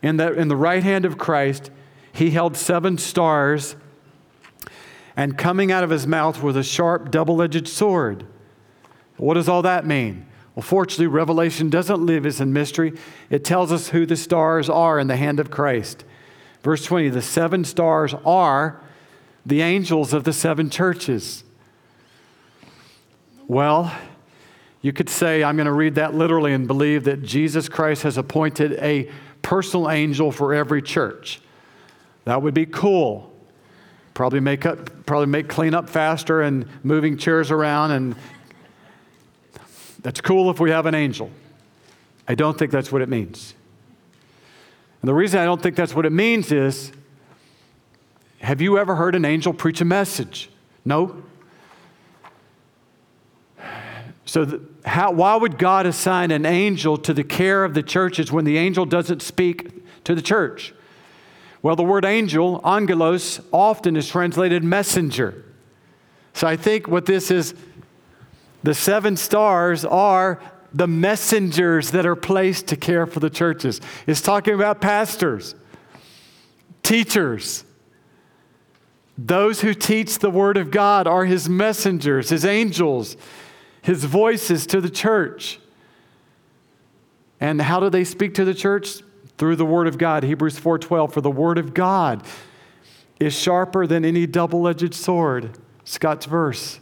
In 0.03 0.17
the, 0.17 0.33
in 0.33 0.49
the 0.49 0.57
right 0.57 0.83
hand 0.83 1.05
of 1.05 1.17
Christ, 1.17 1.71
he 2.11 2.31
held 2.31 2.57
seven 2.57 2.99
stars, 2.99 3.77
and 5.15 5.39
coming 5.39 5.71
out 5.71 5.85
of 5.85 5.91
his 5.91 6.05
mouth 6.05 6.43
was 6.43 6.57
a 6.57 6.65
sharp, 6.65 7.13
double 7.13 7.41
edged 7.43 7.69
sword. 7.69 8.27
What 9.19 9.35
does 9.35 9.49
all 9.49 9.63
that 9.63 9.87
mean? 9.87 10.27
Well, 10.55 10.63
fortunately, 10.63 11.07
Revelation 11.07 11.71
doesn't 11.71 12.05
live 12.05 12.27
as 12.27 12.41
in 12.41 12.53
mystery. 12.53 12.93
It 13.29 13.45
tells 13.45 13.71
us 13.71 13.91
who 13.91 14.05
the 14.05 14.17
stars 14.17 14.69
are 14.69 14.99
in 14.99 15.07
the 15.07 15.17
hand 15.17 15.39
of 15.39 15.51
Christ. 15.51 16.05
Verse 16.63 16.85
20 16.85 17.09
the 17.09 17.23
seven 17.23 17.65
stars 17.65 18.15
are 18.25 18.81
the 19.47 19.63
angels 19.63 20.13
of 20.13 20.25
the 20.25 20.33
seven 20.33 20.69
churches. 20.71 21.45
Well, 23.47 23.93
you 24.83 24.93
could 24.93 25.09
say, 25.09 25.43
I'm 25.43 25.57
going 25.57 25.67
to 25.67 25.73
read 25.73 25.97
that 25.97 26.15
literally 26.15 26.53
and 26.53 26.67
believe 26.67 27.05
that 27.05 27.23
Jesus 27.23 27.69
Christ 27.69 28.03
has 28.03 28.17
appointed 28.17 28.73
a 28.75 29.11
personal 29.43 29.91
angel 29.91 30.33
for 30.33 30.55
every 30.55 30.83
church. 30.83 31.41
That 32.25 32.43
would 32.43 32.55
be 32.55 32.67
cool. 32.67 33.33
Probably 34.15 34.41
make 34.41 34.67
up, 34.67 35.07
probably 35.07 35.27
make 35.27 35.49
cleanup 35.49 35.89
faster 35.89 36.43
and 36.43 36.67
moving 36.83 37.17
chairs 37.17 37.51
around, 37.51 37.91
and 37.91 38.17
that's 40.03 40.21
cool 40.21 40.51
if 40.51 40.61
we 40.61 40.71
have 40.71 40.87
an 40.87 40.95
angel. 40.95 41.31
I 42.27 42.35
don't 42.35 42.59
think 42.59 42.71
that's 42.71 42.93
what 42.93 43.03
it 43.03 43.09
means. 43.09 43.55
And 45.03 45.09
the 45.09 45.15
reason 45.15 45.41
I 45.41 45.45
don't 45.45 45.61
think 45.61 45.77
that's 45.77 45.95
what 45.95 46.07
it 46.07 46.13
means 46.13 46.53
is 46.53 46.93
have 48.41 48.61
you 48.61 48.79
ever 48.79 48.97
heard 48.97 49.15
an 49.15 49.25
angel 49.25 49.53
preach 49.53 49.81
a 49.81 49.85
message? 49.85 50.51
No? 50.85 51.23
So, 54.25 54.61
how, 54.85 55.11
why 55.11 55.35
would 55.35 55.59
God 55.59 55.87
assign 55.87 56.31
an 56.31 56.47
angel 56.47 56.97
to 56.99 57.13
the 57.13 57.25
care 57.25 57.65
of 57.65 57.75
the 57.75 57.83
churches 57.83 58.31
when 58.31 58.45
the 58.45 58.57
angel 58.57 58.87
doesn't 58.87 59.23
speak 59.23 60.05
to 60.05 60.15
the 60.15 60.23
church? 60.23 60.73
Well, 61.63 61.77
the 61.77 61.83
word 61.83 62.05
angel, 62.05 62.61
angelos, 62.65 63.41
often 63.53 63.97
is 63.97 64.09
translated 64.09 64.65
messenger. 64.65 65.45
So 66.33 66.47
I 66.47 66.57
think 66.57 66.89
what 66.89 67.07
this 67.07 67.31
is 67.31 67.55
the 68.63 68.75
seven 68.75 69.17
stars 69.17 69.85
are 69.85 70.41
the 70.73 70.87
messengers 70.87 71.91
that 71.91 72.07
are 72.07 72.17
placed 72.17 72.69
to 72.69 72.77
care 72.77 73.07
for 73.07 73.21
the 73.21 73.31
churches. 73.31 73.81
It's 74.07 74.21
talking 74.21 74.55
about 74.55 74.81
pastors, 74.81 75.55
teachers. 76.83 77.65
Those 79.19 79.61
who 79.61 79.75
teach 79.75 80.19
the 80.19 80.31
Word 80.31 80.57
of 80.57 80.71
God 80.71 81.07
are 81.07 81.25
His 81.25 81.49
messengers, 81.49 82.31
His 82.31 82.45
angels 82.45 83.17
his 83.83 84.05
voices 84.05 84.67
to 84.67 84.81
the 84.81 84.91
church. 84.91 85.59
And 87.41 87.61
how 87.61 87.81
do 87.81 87.89
they 87.89 88.05
speak 88.05 88.35
to 88.35 88.45
the 88.45 88.55
church? 88.55 89.03
Through 89.39 89.57
the 89.57 89.65
word 89.65 89.87
of 89.87 89.97
God. 89.97 90.23
Hebrews 90.23 90.59
4:12 90.59 91.13
for 91.13 91.23
the 91.23 91.31
word 91.31 91.57
of 91.57 91.73
God 91.73 92.23
is 93.19 93.33
sharper 93.33 93.87
than 93.87 94.05
any 94.05 94.27
double-edged 94.27 94.95
sword. 94.95 95.59
Scott's 95.85 96.27
verse. 96.27 96.80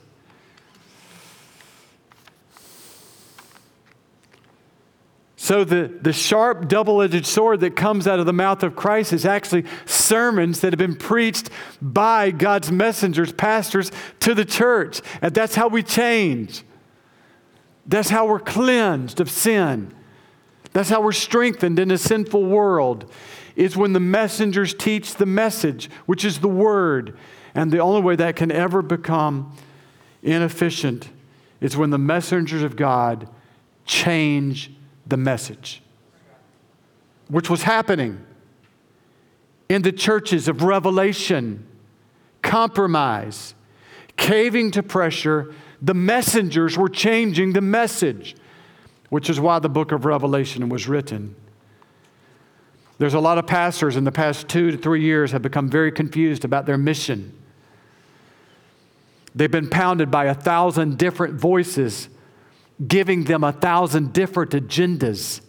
So, 5.49 5.65
the, 5.65 5.91
the 6.03 6.13
sharp, 6.13 6.69
double 6.69 7.01
edged 7.01 7.25
sword 7.25 7.61
that 7.61 7.75
comes 7.75 8.07
out 8.07 8.21
of 8.21 8.27
the 8.27 8.35
mouth 8.35 8.63
of 8.63 8.77
Christ 8.77 9.15
is 9.15 9.25
actually 9.25 9.65
sermons 9.87 10.61
that 10.61 10.75
have 10.75 10.79
been 10.79 10.95
preached 10.95 11.49
by 11.81 12.33
God's 12.33 12.71
messengers, 12.71 13.33
pastors, 13.33 13.91
to 14.21 14.35
the 14.35 14.45
church. 14.45 15.01
And 15.23 15.35
that's 15.35 15.55
how 15.55 15.69
we 15.69 15.83
change. 15.83 16.65
That's 17.87 18.11
how 18.11 18.27
we're 18.27 18.41
cleansed 18.41 19.21
of 19.23 19.31
sin. 19.31 19.95
That's 20.75 20.91
how 20.91 21.01
we're 21.01 21.13
strengthened 21.13 21.79
in 21.79 21.91
a 21.91 21.97
sinful 21.97 22.45
world, 22.45 23.11
is 23.57 23.75
when 23.75 23.95
the 23.95 24.01
messengers 24.01 24.75
teach 24.75 25.15
the 25.15 25.25
message, 25.25 25.89
which 26.05 26.27
is 26.27 26.41
the 26.41 26.49
word. 26.49 27.17
And 27.55 27.73
the 27.73 27.79
only 27.79 28.03
way 28.03 28.17
that 28.17 28.37
can 28.37 28.53
ever 28.53 28.83
become 28.83 29.57
inefficient 30.23 31.09
is 31.63 31.75
when 31.75 31.89
the 31.89 31.97
messengers 31.97 32.63
of 32.63 32.77
God 32.77 33.31
change 33.87 34.73
the 35.09 35.17
message, 35.17 35.83
which 37.29 37.51
was 37.51 37.63
happening 37.63 38.25
in 39.69 39.83
the 39.83 39.93
churches 39.93 40.49
of 40.49 40.63
Revelation, 40.63 41.67
compromise, 42.43 43.55
caving 44.17 44.71
to 44.73 44.83
pressure 44.83 45.53
the 45.81 45.95
messengers 45.95 46.77
were 46.77 46.89
changing 46.89 47.53
the 47.53 47.61
message, 47.61 48.37
which 49.11 49.31
is 49.31 49.39
why 49.39 49.59
the 49.59 49.69
book 49.69 49.93
of 49.93 50.05
Revelation 50.05 50.69
was 50.69 50.89
written. 50.89 51.37
There's 52.99 53.15
a 53.15 53.21
lot 53.21 53.39
of 53.39 53.47
pastors 53.47 53.97
in 53.97 54.03
the 54.05 54.13
past 54.13 54.49
two 54.49 54.73
to 54.73 54.77
three 54.77 55.03
years 55.03 55.31
have 55.31 55.43
become 55.43 55.71
very 55.71 55.93
confused 55.93 56.45
about 56.45 56.67
their 56.67 56.77
mission. 56.77 57.33
They've 59.35 59.51
been 59.51 59.71
pounded 59.71 60.11
by 60.11 60.25
a 60.25 60.35
thousand 60.35 60.99
different 60.99 61.35
voices, 61.35 62.09
giving 62.87 63.25
them 63.25 63.43
a 63.43 63.53
thousand 63.53 64.13
different 64.13 64.53
agendas. 64.53 65.41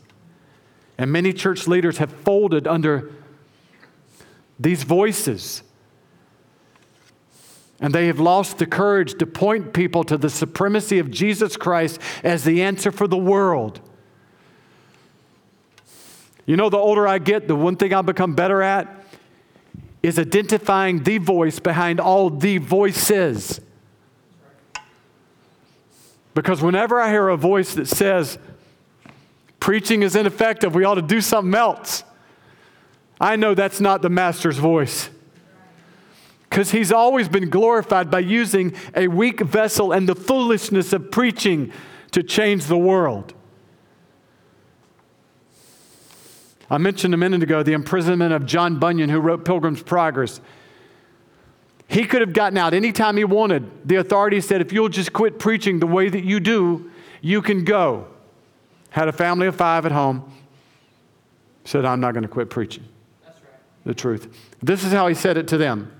And 0.97 1.11
many 1.11 1.31
church 1.31 1.67
leaders 1.67 1.97
have 1.99 2.11
folded 2.11 2.67
under 2.67 3.11
these 4.59 4.83
voices. 4.83 5.63
And 7.79 7.93
they 7.93 8.07
have 8.07 8.19
lost 8.19 8.57
the 8.57 8.65
courage 8.65 9.17
to 9.19 9.25
point 9.25 9.73
people 9.73 10.03
to 10.03 10.17
the 10.17 10.29
supremacy 10.29 10.99
of 10.99 11.09
Jesus 11.09 11.55
Christ 11.55 11.99
as 12.23 12.43
the 12.43 12.61
answer 12.61 12.91
for 12.91 13.07
the 13.07 13.17
world. 13.17 13.79
You 16.45 16.57
know, 16.57 16.69
the 16.69 16.77
older 16.77 17.07
I 17.07 17.19
get, 17.19 17.47
the 17.47 17.55
one 17.55 17.75
thing 17.75 17.93
I've 17.93 18.05
become 18.05 18.33
better 18.33 18.61
at 18.61 18.87
is 20.01 20.17
identifying 20.17 21.03
the 21.03 21.19
voice 21.19 21.59
behind 21.59 21.99
all 21.99 22.29
the 22.29 22.57
voices. 22.57 23.61
Because 26.39 26.61
whenever 26.61 27.01
I 27.01 27.09
hear 27.09 27.27
a 27.27 27.35
voice 27.35 27.73
that 27.73 27.89
says, 27.89 28.39
preaching 29.59 30.03
is 30.03 30.15
ineffective, 30.15 30.73
we 30.73 30.85
ought 30.85 30.95
to 30.95 31.01
do 31.01 31.19
something 31.19 31.53
else, 31.53 32.05
I 33.19 33.35
know 33.35 33.53
that's 33.53 33.81
not 33.81 34.01
the 34.01 34.09
master's 34.09 34.57
voice 34.57 35.09
because 36.49 36.71
he's 36.71 36.93
always 36.93 37.27
been 37.27 37.49
glorified 37.49 38.09
by 38.09 38.19
using 38.19 38.73
a 38.95 39.09
weak 39.09 39.41
vessel 39.41 39.91
and 39.91 40.07
the 40.07 40.15
foolishness 40.15 40.93
of 40.93 41.11
preaching 41.11 41.73
to 42.11 42.23
change 42.23 42.67
the 42.67 42.77
world. 42.77 43.33
I 46.69 46.77
mentioned 46.77 47.13
a 47.13 47.17
minute 47.17 47.43
ago 47.43 47.63
the 47.63 47.73
imprisonment 47.73 48.31
of 48.31 48.45
John 48.45 48.79
Bunyan, 48.79 49.09
who 49.09 49.19
wrote 49.19 49.43
Pilgrim's 49.43 49.83
Progress. 49.83 50.39
He 51.89 52.05
could 52.05 52.21
have 52.21 52.33
gotten 52.33 52.55
out 52.55 52.75
anytime 52.75 53.17
he 53.17 53.23
wanted. 53.23 53.87
The 53.87 53.95
authorities 53.95 54.47
said, 54.47 54.61
if 54.61 54.71
you'll 54.71 54.89
just 54.89 55.11
quit 55.11 55.39
preaching 55.39 55.79
the 55.79 55.87
way 55.87 56.07
that 56.07 56.23
you 56.23 56.39
do, 56.39 56.91
you 57.19 57.41
can 57.41 57.65
go. 57.65 58.07
Had 58.91 59.07
a 59.07 59.11
family 59.11 59.47
of 59.47 59.55
five 59.55 59.87
at 59.87 59.91
home. 59.91 60.31
Said, 61.65 61.85
I'm 61.85 61.99
not 61.99 62.13
going 62.13 62.21
to 62.21 62.29
quit 62.29 62.51
preaching. 62.51 62.83
That's 63.25 63.41
right. 63.41 63.51
The 63.85 63.95
truth. 63.95 64.53
This 64.61 64.83
is 64.83 64.93
how 64.93 65.07
he 65.07 65.15
said 65.15 65.35
it 65.35 65.47
to 65.47 65.57
them. 65.57 65.91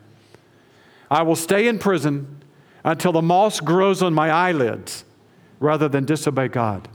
I 1.10 1.24
will 1.24 1.36
stay 1.36 1.68
in 1.68 1.80
prison 1.80 2.44
until 2.84 3.12
the 3.12 3.24
moss 3.24 3.60
grows 3.60 4.04
on 4.04 4.14
my 4.14 4.30
eyelids 4.30 5.04
rather 5.60 5.90
than 5.90 6.06
disobey 6.06 6.50
God. 6.50 6.88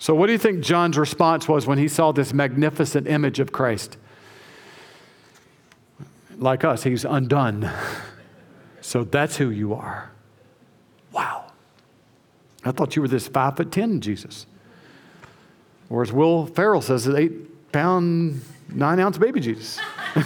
So, 0.00 0.12
what 0.12 0.26
do 0.26 0.32
you 0.32 0.38
think 0.38 0.64
John's 0.64 0.98
response 0.98 1.46
was 1.46 1.68
when 1.68 1.78
he 1.78 1.86
saw 1.86 2.10
this 2.10 2.32
magnificent 2.32 3.06
image 3.06 3.38
of 3.38 3.52
Christ? 3.52 3.96
Like 6.40 6.64
us, 6.64 6.82
he's 6.82 7.04
undone. 7.04 7.70
So, 8.80 9.04
that's 9.04 9.36
who 9.36 9.50
you 9.50 9.74
are. 9.74 10.10
Wow. 11.12 11.52
I 12.64 12.72
thought 12.72 12.96
you 12.96 13.02
were 13.02 13.08
this 13.08 13.28
five 13.28 13.58
foot 13.58 13.70
ten 13.70 14.00
Jesus. 14.00 14.46
Or 15.90 16.00
as 16.02 16.12
Will 16.12 16.46
Ferrell 16.46 16.80
says, 16.80 17.06
eight 17.08 17.72
pound, 17.72 18.40
nine 18.72 18.98
ounce 19.00 19.18
baby 19.18 19.40
Jesus. 19.40 19.78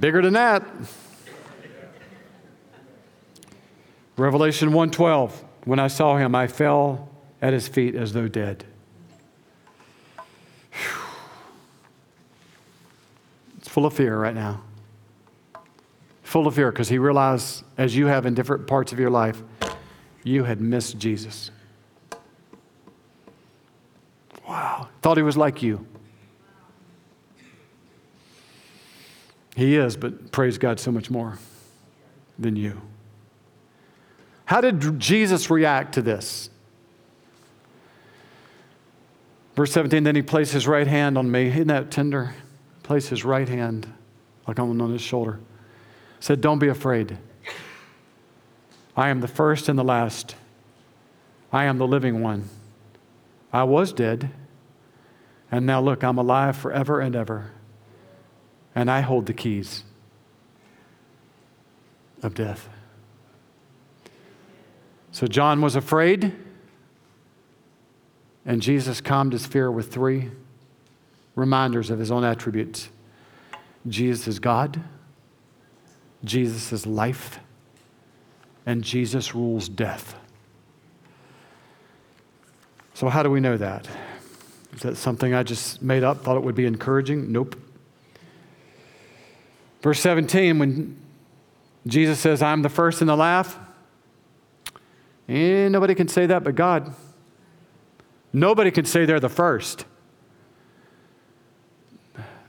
Bigger 0.00 0.22
than 0.22 0.32
that. 0.32 0.64
Revelation 4.16 4.70
1:12 4.70 5.32
When 5.64 5.78
I 5.78 5.88
saw 5.88 6.16
him 6.16 6.34
I 6.34 6.46
fell 6.46 7.08
at 7.42 7.52
his 7.52 7.68
feet 7.68 7.94
as 7.94 8.14
though 8.14 8.28
dead. 8.28 8.64
Full 13.78 13.86
of 13.86 13.94
fear 13.94 14.18
right 14.18 14.34
now. 14.34 14.60
Full 16.24 16.48
of 16.48 16.56
fear 16.56 16.72
because 16.72 16.88
he 16.88 16.98
realized, 16.98 17.62
as 17.76 17.94
you 17.94 18.06
have 18.06 18.26
in 18.26 18.34
different 18.34 18.66
parts 18.66 18.92
of 18.92 18.98
your 18.98 19.08
life, 19.08 19.40
you 20.24 20.42
had 20.42 20.60
missed 20.60 20.98
Jesus. 20.98 21.52
Wow. 24.48 24.88
Thought 25.00 25.16
he 25.16 25.22
was 25.22 25.36
like 25.36 25.62
you. 25.62 25.86
He 29.54 29.76
is, 29.76 29.96
but 29.96 30.32
praise 30.32 30.58
God, 30.58 30.80
so 30.80 30.90
much 30.90 31.08
more 31.08 31.38
than 32.36 32.56
you. 32.56 32.82
How 34.46 34.60
did 34.60 34.98
Jesus 34.98 35.50
react 35.50 35.94
to 35.94 36.02
this? 36.02 36.50
Verse 39.54 39.70
17, 39.70 40.02
then 40.02 40.16
he 40.16 40.22
placed 40.22 40.52
his 40.52 40.66
right 40.66 40.88
hand 40.88 41.16
on 41.16 41.30
me. 41.30 41.46
Isn't 41.46 41.68
that 41.68 41.92
tender? 41.92 42.34
Placed 42.88 43.10
his 43.10 43.24
right 43.24 43.48
hand 43.48 43.86
like 44.48 44.58
on, 44.58 44.80
on 44.80 44.92
his 44.92 45.02
shoulder. 45.02 45.38
Said, 46.18 46.40
Don't 46.40 46.58
be 46.58 46.68
afraid. 46.68 47.18
I 48.96 49.10
am 49.10 49.20
the 49.20 49.28
first 49.28 49.68
and 49.68 49.78
the 49.78 49.84
last. 49.84 50.34
I 51.52 51.64
am 51.64 51.78
the 51.78 51.86
living 51.86 52.20
one. 52.20 52.48
I 53.52 53.62
was 53.62 53.92
dead, 53.92 54.30
and 55.52 55.64
now 55.64 55.80
look, 55.80 56.02
I'm 56.02 56.18
alive 56.18 56.56
forever 56.56 57.00
and 57.00 57.14
ever 57.14 57.52
and 58.78 58.88
I 58.88 59.00
hold 59.00 59.26
the 59.26 59.32
keys 59.32 59.82
of 62.22 62.32
death. 62.32 62.68
So 65.10 65.26
John 65.26 65.60
was 65.60 65.74
afraid, 65.74 66.32
and 68.46 68.62
Jesus 68.62 69.00
calmed 69.00 69.32
his 69.32 69.46
fear 69.46 69.68
with 69.68 69.92
three 69.92 70.30
reminders 71.38 71.88
of 71.88 71.98
his 71.98 72.10
own 72.10 72.24
attributes 72.24 72.90
Jesus 73.86 74.26
is 74.26 74.38
God, 74.38 74.82
Jesus 76.24 76.72
is 76.72 76.86
life, 76.86 77.38
and 78.66 78.82
Jesus 78.82 79.34
rules 79.34 79.68
death. 79.68 80.16
So, 82.92 83.08
how 83.08 83.22
do 83.22 83.30
we 83.30 83.40
know 83.40 83.56
that? 83.56 83.88
Is 84.74 84.82
that 84.82 84.96
something 84.96 85.32
I 85.32 85.44
just 85.44 85.80
made 85.80 86.02
up, 86.02 86.24
thought 86.24 86.36
it 86.36 86.42
would 86.42 86.56
be 86.56 86.66
encouraging? 86.66 87.32
Nope. 87.32 87.56
Verse 89.80 90.00
17, 90.00 90.58
when 90.58 91.00
Jesus 91.86 92.18
says, 92.18 92.42
I'm 92.42 92.62
the 92.62 92.68
first 92.68 93.00
and 93.00 93.08
the 93.08 93.16
last, 93.16 93.56
and 95.28 95.72
nobody 95.72 95.94
can 95.94 96.08
say 96.08 96.26
that 96.26 96.42
but 96.42 96.56
God. 96.56 96.92
Nobody 98.32 98.70
can 98.70 98.84
say 98.84 99.06
they're 99.06 99.20
the 99.20 99.28
first. 99.28 99.86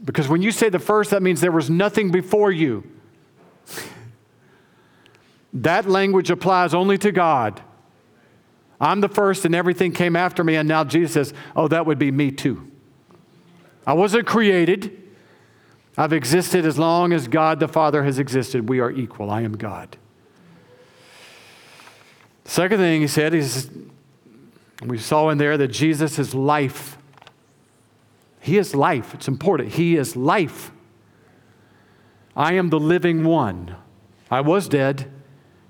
Because 0.04 0.28
when 0.28 0.42
you 0.42 0.52
say 0.52 0.70
the 0.70 0.80
first, 0.80 1.12
that 1.12 1.22
means 1.22 1.42
there 1.42 1.52
was 1.52 1.70
nothing 1.70 2.12
before 2.12 2.52
you. 2.52 2.84
that 5.54 5.88
language 5.88 6.30
applies 6.30 6.74
only 6.74 6.98
to 7.00 7.12
God. 7.12 7.62
I'm 8.82 9.02
the 9.02 9.10
first 9.10 9.44
and 9.44 9.54
everything 9.54 9.92
came 9.92 10.16
after 10.16 10.44
me, 10.44 10.56
and 10.56 10.68
now 10.68 10.84
Jesus 10.84 11.12
says, 11.14 11.34
Oh, 11.56 11.68
that 11.68 11.86
would 11.86 12.00
be 12.00 12.12
me 12.12 12.32
too. 12.32 12.72
I 13.86 13.94
wasn't 13.94 14.26
created. 14.26 14.96
I've 15.98 16.14
existed 16.14 16.66
as 16.66 16.80
long 16.80 17.12
as 17.12 17.28
God 17.28 17.60
the 17.60 17.68
Father 17.68 18.04
has 18.04 18.20
existed. 18.20 18.70
We 18.70 18.80
are 18.80 18.92
equal. 18.92 19.30
I 19.30 19.42
am 19.42 19.58
God. 19.58 19.98
Second 22.46 22.78
thing 22.78 23.02
he 23.02 23.08
said 23.08 23.34
is 23.34 23.70
we 24.86 24.98
saw 24.98 25.30
in 25.30 25.38
there 25.38 25.58
that 25.58 25.68
Jesus 25.70 26.18
is 26.18 26.34
life. 26.34 26.99
He 28.50 28.58
is 28.58 28.76
life. 28.76 29.14
It's 29.14 29.28
important. 29.28 29.74
He 29.74 29.96
is 29.96 30.16
life. 30.16 30.72
I 32.36 32.54
am 32.54 32.70
the 32.70 32.80
living 32.80 33.24
one. 33.24 33.76
I 34.30 34.42
was 34.42 34.68
dead, 34.68 35.12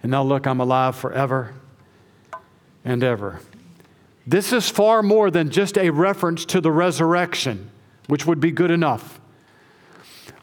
and 0.02 0.12
now 0.12 0.24
look, 0.24 0.48
I'm 0.48 0.60
alive 0.60 0.96
forever 0.96 1.54
and 2.84 3.04
ever. 3.04 3.42
This 4.26 4.52
is 4.54 4.70
far 4.70 5.02
more 5.02 5.32
than 5.32 5.50
just 5.50 5.78
a 5.78 5.90
reference 5.90 6.46
to 6.46 6.62
the 6.62 6.72
resurrection, 6.72 7.72
which 8.08 8.26
would 8.26 8.40
be 8.40 8.52
good 8.52 8.72
enough 8.72 9.20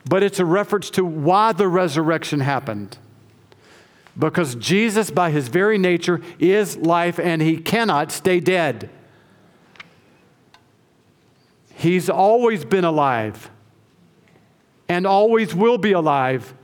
but 0.09 0.23
it's 0.23 0.39
a 0.39 0.45
reference 0.45 0.91
to 0.91 1.05
why 1.05 1.53
the 1.53 1.69
resurrection 1.69 2.41
happened. 2.41 2.97
Because 4.19 4.55
Jesus, 4.55 5.11
by 5.11 5.31
his 5.31 5.49
very 5.49 5.79
nature, 5.79 6.23
is 6.39 6.77
life 6.77 7.19
and 7.19 7.43
he 7.43 7.59
cannot 7.59 8.13
stay 8.13 8.41
dead. 8.41 8.89
He's 11.79 12.09
always 12.09 12.65
been 12.65 12.87
alive 12.87 13.51
and 14.89 15.07
always 15.07 15.55
will 15.55 15.77
be 15.77 15.93
alive. 15.93 16.55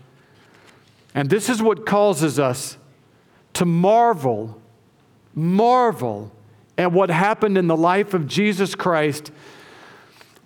And 1.15 1.29
this 1.29 1.51
is 1.51 1.61
what 1.61 1.85
causes 1.85 2.39
us 2.39 2.79
to 3.53 3.67
marvel, 3.67 4.59
marvel 5.35 6.33
at 6.79 6.93
what 6.93 7.11
happened 7.11 7.59
in 7.59 7.67
the 7.67 7.77
life 7.77 8.15
of 8.15 8.27
Jesus 8.27 8.75
Christ 8.75 9.31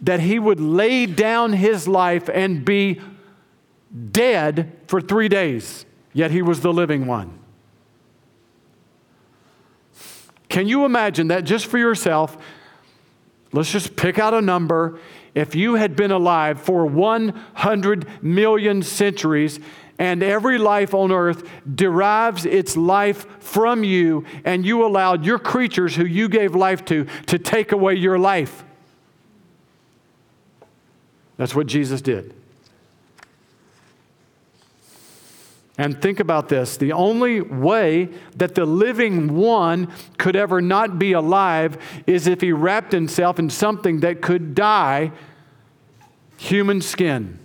that 0.02 0.18
he 0.18 0.40
would 0.40 0.58
lay 0.58 1.06
down 1.06 1.52
his 1.52 1.86
life 1.86 2.28
and 2.28 2.64
be 2.64 3.00
dead 4.10 4.72
for 4.88 5.00
three 5.00 5.28
days, 5.28 5.86
yet 6.12 6.32
he 6.32 6.42
was 6.42 6.60
the 6.60 6.72
living 6.72 7.06
one. 7.06 7.38
Can 10.48 10.66
you 10.66 10.84
imagine 10.84 11.28
that 11.28 11.44
just 11.44 11.66
for 11.66 11.78
yourself? 11.78 12.36
Let's 13.56 13.72
just 13.72 13.96
pick 13.96 14.18
out 14.18 14.34
a 14.34 14.42
number. 14.42 14.98
If 15.34 15.54
you 15.54 15.74
had 15.76 15.96
been 15.96 16.10
alive 16.10 16.60
for 16.60 16.84
100 16.84 18.22
million 18.22 18.82
centuries 18.82 19.58
and 19.98 20.22
every 20.22 20.58
life 20.58 20.92
on 20.92 21.10
earth 21.10 21.48
derives 21.74 22.44
its 22.44 22.76
life 22.76 23.26
from 23.42 23.82
you, 23.82 24.26
and 24.44 24.66
you 24.66 24.84
allowed 24.84 25.24
your 25.24 25.38
creatures 25.38 25.96
who 25.96 26.04
you 26.04 26.28
gave 26.28 26.54
life 26.54 26.84
to 26.84 27.06
to 27.26 27.38
take 27.38 27.72
away 27.72 27.94
your 27.94 28.18
life, 28.18 28.62
that's 31.38 31.54
what 31.54 31.66
Jesus 31.66 32.02
did. 32.02 32.35
And 35.78 36.00
think 36.00 36.20
about 36.20 36.48
this 36.48 36.76
the 36.76 36.92
only 36.92 37.40
way 37.40 38.08
that 38.36 38.54
the 38.54 38.64
living 38.64 39.34
one 39.34 39.92
could 40.18 40.36
ever 40.36 40.60
not 40.60 40.98
be 40.98 41.12
alive 41.12 41.76
is 42.06 42.26
if 42.26 42.40
he 42.40 42.52
wrapped 42.52 42.92
himself 42.92 43.38
in 43.38 43.50
something 43.50 44.00
that 44.00 44.22
could 44.22 44.54
die 44.54 45.12
human 46.38 46.80
skin. 46.80 47.38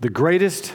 The 0.00 0.10
greatest, 0.10 0.74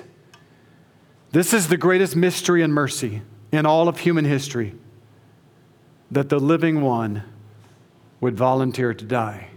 this 1.32 1.54
is 1.54 1.68
the 1.68 1.78
greatest 1.78 2.16
mystery 2.16 2.64
and 2.64 2.74
mercy 2.74 3.22
in 3.52 3.66
all 3.66 3.88
of 3.88 4.00
human 4.00 4.26
history 4.26 4.76
that 6.10 6.30
the 6.30 6.40
living 6.40 6.82
one 6.82 7.24
would 8.20 8.36
volunteer 8.36 8.94
to 8.94 9.06
die. 9.06 9.51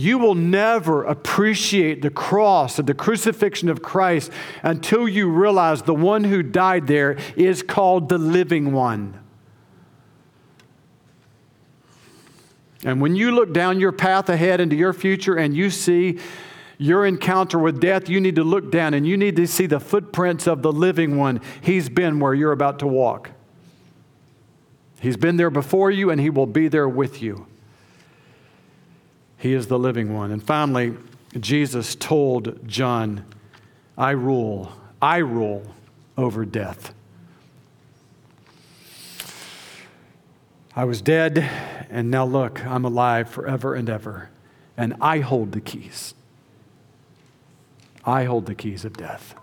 You 0.00 0.16
will 0.16 0.34
never 0.34 1.04
appreciate 1.04 2.00
the 2.00 2.08
cross 2.08 2.78
and 2.78 2.88
the 2.88 2.94
crucifixion 2.94 3.68
of 3.68 3.82
Christ 3.82 4.32
until 4.62 5.06
you 5.06 5.28
realize 5.28 5.82
the 5.82 5.94
one 5.94 6.24
who 6.24 6.42
died 6.42 6.86
there 6.86 7.18
is 7.36 7.62
called 7.62 8.08
the 8.08 8.16
living 8.16 8.72
one. 8.72 9.20
And 12.82 13.02
when 13.02 13.14
you 13.14 13.30
look 13.30 13.52
down 13.52 13.78
your 13.78 13.92
path 13.92 14.30
ahead 14.30 14.58
into 14.58 14.74
your 14.74 14.94
future 14.94 15.36
and 15.36 15.54
you 15.54 15.68
see 15.68 16.18
your 16.78 17.04
encounter 17.04 17.58
with 17.58 17.78
death, 17.78 18.08
you 18.08 18.22
need 18.22 18.36
to 18.36 18.42
look 18.42 18.72
down 18.72 18.94
and 18.94 19.06
you 19.06 19.18
need 19.18 19.36
to 19.36 19.46
see 19.46 19.66
the 19.66 19.80
footprints 19.80 20.46
of 20.46 20.62
the 20.62 20.72
living 20.72 21.18
one. 21.18 21.42
He's 21.60 21.90
been 21.90 22.20
where 22.20 22.32
you're 22.32 22.52
about 22.52 22.78
to 22.78 22.86
walk. 22.86 23.32
He's 25.02 25.18
been 25.18 25.36
there 25.36 25.50
before 25.50 25.90
you 25.90 26.08
and 26.08 26.18
he 26.18 26.30
will 26.30 26.46
be 26.46 26.68
there 26.68 26.88
with 26.88 27.20
you. 27.20 27.49
He 29.40 29.54
is 29.54 29.68
the 29.68 29.78
living 29.78 30.14
one. 30.14 30.30
And 30.30 30.42
finally, 30.42 30.94
Jesus 31.40 31.94
told 31.94 32.68
John, 32.68 33.24
I 33.96 34.10
rule, 34.10 34.70
I 35.00 35.16
rule 35.16 35.74
over 36.16 36.44
death. 36.44 36.92
I 40.76 40.84
was 40.84 41.00
dead, 41.00 41.38
and 41.88 42.10
now 42.10 42.26
look, 42.26 42.64
I'm 42.64 42.84
alive 42.84 43.30
forever 43.30 43.74
and 43.74 43.88
ever, 43.88 44.28
and 44.76 44.94
I 45.00 45.20
hold 45.20 45.52
the 45.52 45.60
keys. 45.60 46.14
I 48.04 48.24
hold 48.24 48.44
the 48.44 48.54
keys 48.54 48.84
of 48.84 48.92
death. 48.92 49.34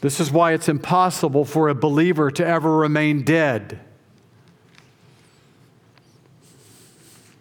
This 0.00 0.20
is 0.20 0.30
why 0.30 0.52
it's 0.52 0.68
impossible 0.70 1.44
for 1.44 1.68
a 1.68 1.74
believer 1.74 2.30
to 2.30 2.46
ever 2.46 2.76
remain 2.76 3.22
dead. 3.22 3.80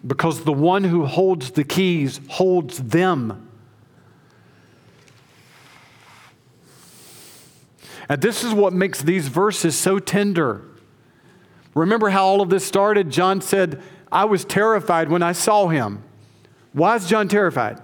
Because 0.05 0.43
the 0.43 0.53
one 0.53 0.83
who 0.83 1.05
holds 1.05 1.51
the 1.51 1.63
keys 1.63 2.19
holds 2.29 2.77
them. 2.77 3.49
And 8.07 8.21
this 8.21 8.43
is 8.43 8.53
what 8.53 8.71
makes 8.73 9.01
these 9.01 9.27
verses 9.27 9.75
so 9.75 9.97
tender. 9.99 10.61
Remember 11.73 12.09
how 12.09 12.25
all 12.25 12.41
of 12.41 12.49
this 12.49 12.65
started? 12.65 13.09
John 13.09 13.41
said, 13.41 13.81
I 14.11 14.25
was 14.25 14.45
terrified 14.45 15.09
when 15.09 15.23
I 15.23 15.31
saw 15.31 15.67
him. 15.67 16.03
Why 16.71 16.95
is 16.95 17.07
John 17.07 17.27
terrified? 17.27 17.81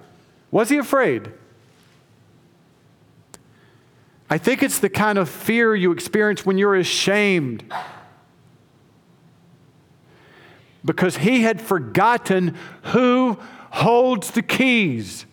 Was 0.51 0.69
he 0.69 0.77
afraid? 0.77 1.31
I 4.29 4.37
think 4.37 4.63
it's 4.63 4.79
the 4.79 4.89
kind 4.89 5.17
of 5.17 5.27
fear 5.29 5.75
you 5.75 5.91
experience 5.91 6.45
when 6.45 6.57
you're 6.57 6.75
ashamed. 6.75 7.65
Because 10.83 11.17
he 11.17 11.43
had 11.43 11.61
forgotten 11.61 12.57
who 12.85 13.37
holds 13.69 14.31
the 14.31 14.41
keys. 14.41 15.25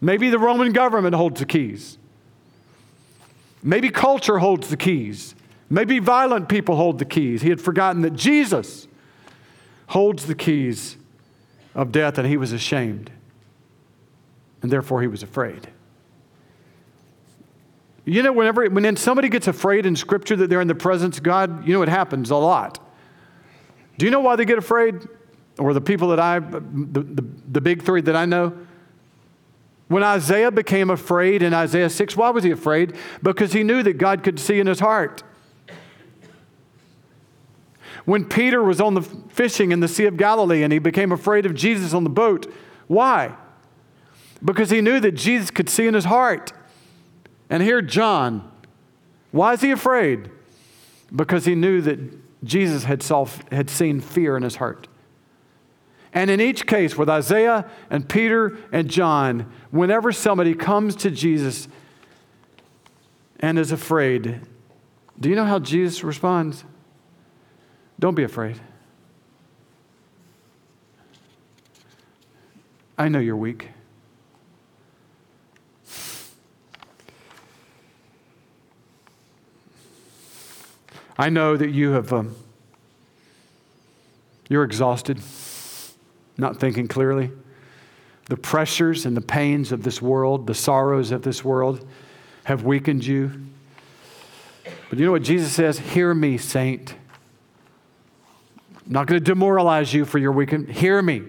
Maybe 0.00 0.30
the 0.30 0.38
Roman 0.38 0.72
government 0.72 1.14
holds 1.14 1.40
the 1.40 1.46
keys. 1.46 1.98
Maybe 3.62 3.88
culture 3.88 4.38
holds 4.38 4.68
the 4.68 4.76
keys. 4.76 5.34
Maybe 5.70 5.98
violent 5.98 6.48
people 6.48 6.76
hold 6.76 6.98
the 6.98 7.04
keys. 7.04 7.42
He 7.42 7.48
had 7.48 7.60
forgotten 7.60 8.02
that 8.02 8.14
Jesus 8.14 8.86
holds 9.88 10.26
the 10.26 10.34
keys 10.34 10.96
of 11.74 11.92
death 11.92 12.18
and 12.18 12.28
he 12.28 12.36
was 12.36 12.52
ashamed. 12.52 13.10
And 14.62 14.70
therefore 14.70 15.00
he 15.02 15.08
was 15.08 15.22
afraid. 15.22 15.68
You 18.04 18.22
know, 18.22 18.32
whenever 18.32 18.66
when 18.66 18.96
somebody 18.96 19.28
gets 19.28 19.48
afraid 19.48 19.86
in 19.86 19.96
Scripture 19.96 20.36
that 20.36 20.50
they're 20.50 20.60
in 20.60 20.68
the 20.68 20.74
presence 20.74 21.16
of 21.16 21.22
God, 21.22 21.66
you 21.66 21.72
know 21.72 21.82
it 21.82 21.88
happens 21.88 22.30
a 22.30 22.36
lot. 22.36 22.78
Do 23.98 24.04
you 24.04 24.10
know 24.10 24.20
why 24.20 24.36
they 24.36 24.44
get 24.44 24.58
afraid? 24.58 25.06
Or 25.58 25.72
the 25.72 25.80
people 25.80 26.08
that 26.08 26.20
I, 26.20 26.40
the, 26.40 27.00
the, 27.00 27.24
the 27.52 27.60
big 27.60 27.82
three 27.82 28.00
that 28.02 28.16
I 28.16 28.24
know? 28.24 28.52
When 29.88 30.02
Isaiah 30.02 30.50
became 30.50 30.90
afraid 30.90 31.42
in 31.42 31.54
Isaiah 31.54 31.90
6, 31.90 32.16
why 32.16 32.30
was 32.30 32.42
he 32.42 32.50
afraid? 32.50 32.96
Because 33.22 33.52
he 33.52 33.62
knew 33.62 33.82
that 33.82 33.98
God 33.98 34.24
could 34.24 34.40
see 34.40 34.58
in 34.58 34.66
his 34.66 34.80
heart. 34.80 35.22
When 38.04 38.24
Peter 38.24 38.62
was 38.62 38.80
on 38.80 38.94
the 38.94 39.02
fishing 39.02 39.72
in 39.72 39.80
the 39.80 39.88
Sea 39.88 40.06
of 40.06 40.16
Galilee 40.16 40.62
and 40.62 40.72
he 40.72 40.78
became 40.78 41.12
afraid 41.12 41.46
of 41.46 41.54
Jesus 41.54 41.94
on 41.94 42.04
the 42.04 42.10
boat, 42.10 42.52
why? 42.86 43.34
Because 44.44 44.70
he 44.70 44.80
knew 44.80 45.00
that 45.00 45.12
Jesus 45.12 45.50
could 45.50 45.68
see 45.70 45.86
in 45.86 45.94
his 45.94 46.04
heart. 46.04 46.52
And 47.48 47.62
here, 47.62 47.80
John, 47.80 48.50
why 49.30 49.54
is 49.54 49.60
he 49.60 49.70
afraid? 49.70 50.30
Because 51.14 51.44
he 51.44 51.54
knew 51.54 51.80
that 51.82 51.98
Jesus 52.44 52.84
had, 52.84 53.02
saw, 53.02 53.26
had 53.50 53.68
seen 53.68 54.00
fear 54.00 54.36
in 54.36 54.42
his 54.42 54.56
heart. 54.56 54.86
And 56.12 56.30
in 56.30 56.40
each 56.40 56.66
case, 56.66 56.96
with 56.96 57.08
Isaiah 57.08 57.68
and 57.90 58.08
Peter 58.08 58.56
and 58.70 58.88
John, 58.88 59.50
whenever 59.72 60.12
somebody 60.12 60.54
comes 60.54 60.94
to 60.96 61.10
Jesus 61.10 61.66
and 63.40 63.58
is 63.58 63.72
afraid, 63.72 64.40
do 65.18 65.28
you 65.28 65.34
know 65.34 65.44
how 65.44 65.58
Jesus 65.58 66.04
responds? 66.04 66.64
Don't 67.98 68.14
be 68.14 68.22
afraid. 68.22 68.60
I 72.96 73.08
know 73.08 73.18
you're 73.18 73.36
weak. 73.36 73.70
I 81.16 81.28
know 81.28 81.56
that 81.56 81.70
you 81.70 81.92
have, 81.92 82.12
um, 82.12 82.34
you're 84.48 84.64
exhausted, 84.64 85.20
not 86.36 86.58
thinking 86.58 86.88
clearly. 86.88 87.30
The 88.26 88.36
pressures 88.36 89.06
and 89.06 89.16
the 89.16 89.20
pains 89.20 89.70
of 89.70 89.82
this 89.82 90.02
world, 90.02 90.46
the 90.46 90.54
sorrows 90.54 91.10
of 91.10 91.22
this 91.22 91.44
world 91.44 91.86
have 92.44 92.64
weakened 92.64 93.06
you. 93.06 93.46
But 94.90 94.98
you 94.98 95.06
know 95.06 95.12
what 95.12 95.22
Jesus 95.22 95.52
says? 95.52 95.78
Hear 95.78 96.14
me, 96.14 96.38
saint. 96.38 96.94
I'm 98.86 98.92
not 98.92 99.06
going 99.06 99.20
to 99.20 99.24
demoralize 99.24 99.94
you 99.94 100.04
for 100.04 100.18
your 100.18 100.32
weekend. 100.32 100.70
Hear 100.70 101.00
me. 101.00 101.22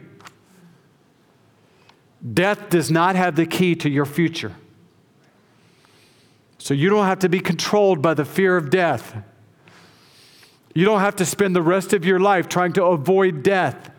Death 2.33 2.69
does 2.69 2.89
not 2.89 3.15
have 3.15 3.35
the 3.35 3.45
key 3.45 3.75
to 3.75 3.89
your 3.89 4.05
future. 4.05 4.53
So 6.57 6.73
you 6.73 6.89
don't 6.89 7.05
have 7.05 7.19
to 7.19 7.29
be 7.29 7.39
controlled 7.39 8.01
by 8.01 8.15
the 8.15 8.25
fear 8.25 8.57
of 8.57 8.71
death. 8.71 9.15
You 10.75 10.83
don't 10.83 10.99
have 10.99 11.15
to 11.15 11.25
spend 11.25 11.55
the 11.55 11.61
rest 11.61 11.93
of 11.93 12.03
your 12.03 12.19
life 12.19 12.49
trying 12.49 12.73
to 12.73 12.83
avoid 12.83 13.43
death 13.43 13.91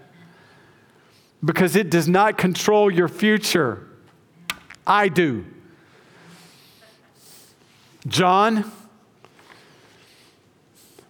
because 1.43 1.75
it 1.75 1.89
does 1.89 2.07
not 2.07 2.37
control 2.37 2.91
your 2.91 3.09
future. 3.09 3.89
I 4.87 5.09
do. 5.09 5.47
John, 8.07 8.71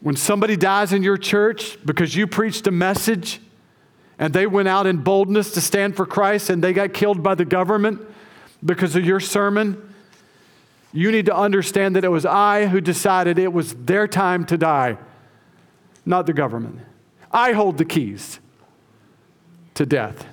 when 0.01 0.15
somebody 0.15 0.57
dies 0.57 0.93
in 0.93 1.03
your 1.03 1.17
church 1.17 1.85
because 1.85 2.15
you 2.15 2.29
preached 2.29 2.69
a 2.69 2.71
message 2.71 3.41
and 4.21 4.33
they 4.33 4.47
went 4.47 4.69
out 4.69 4.87
in 4.87 4.99
boldness 4.99 5.51
to 5.55 5.61
stand 5.61 5.97
for 5.97 6.07
Christ 6.07 6.49
and 6.49 6.63
they 6.63 6.73
got 6.73 6.95
killed 6.95 7.25
by 7.25 7.35
the 7.35 7.45
government 7.45 8.01
because 8.65 8.95
of 8.95 9.05
your 9.05 9.19
sermon, 9.19 9.95
you 10.93 11.11
need 11.11 11.27
to 11.27 11.37
understand 11.37 11.97
that 11.97 12.05
it 12.05 12.09
was 12.09 12.25
I 12.25 12.67
who 12.67 12.81
decided 12.81 13.37
it 13.37 13.53
was 13.53 13.75
their 13.75 14.07
time 14.07 14.47
to 14.47 14.57
die 14.57 14.97
not 16.07 16.27
the 16.27 16.33
government. 16.33 16.79
I 17.33 17.53
hold 17.53 17.77
the 17.77 17.85
keys 17.85 18.41
to 19.75 19.85
death. 19.85 20.27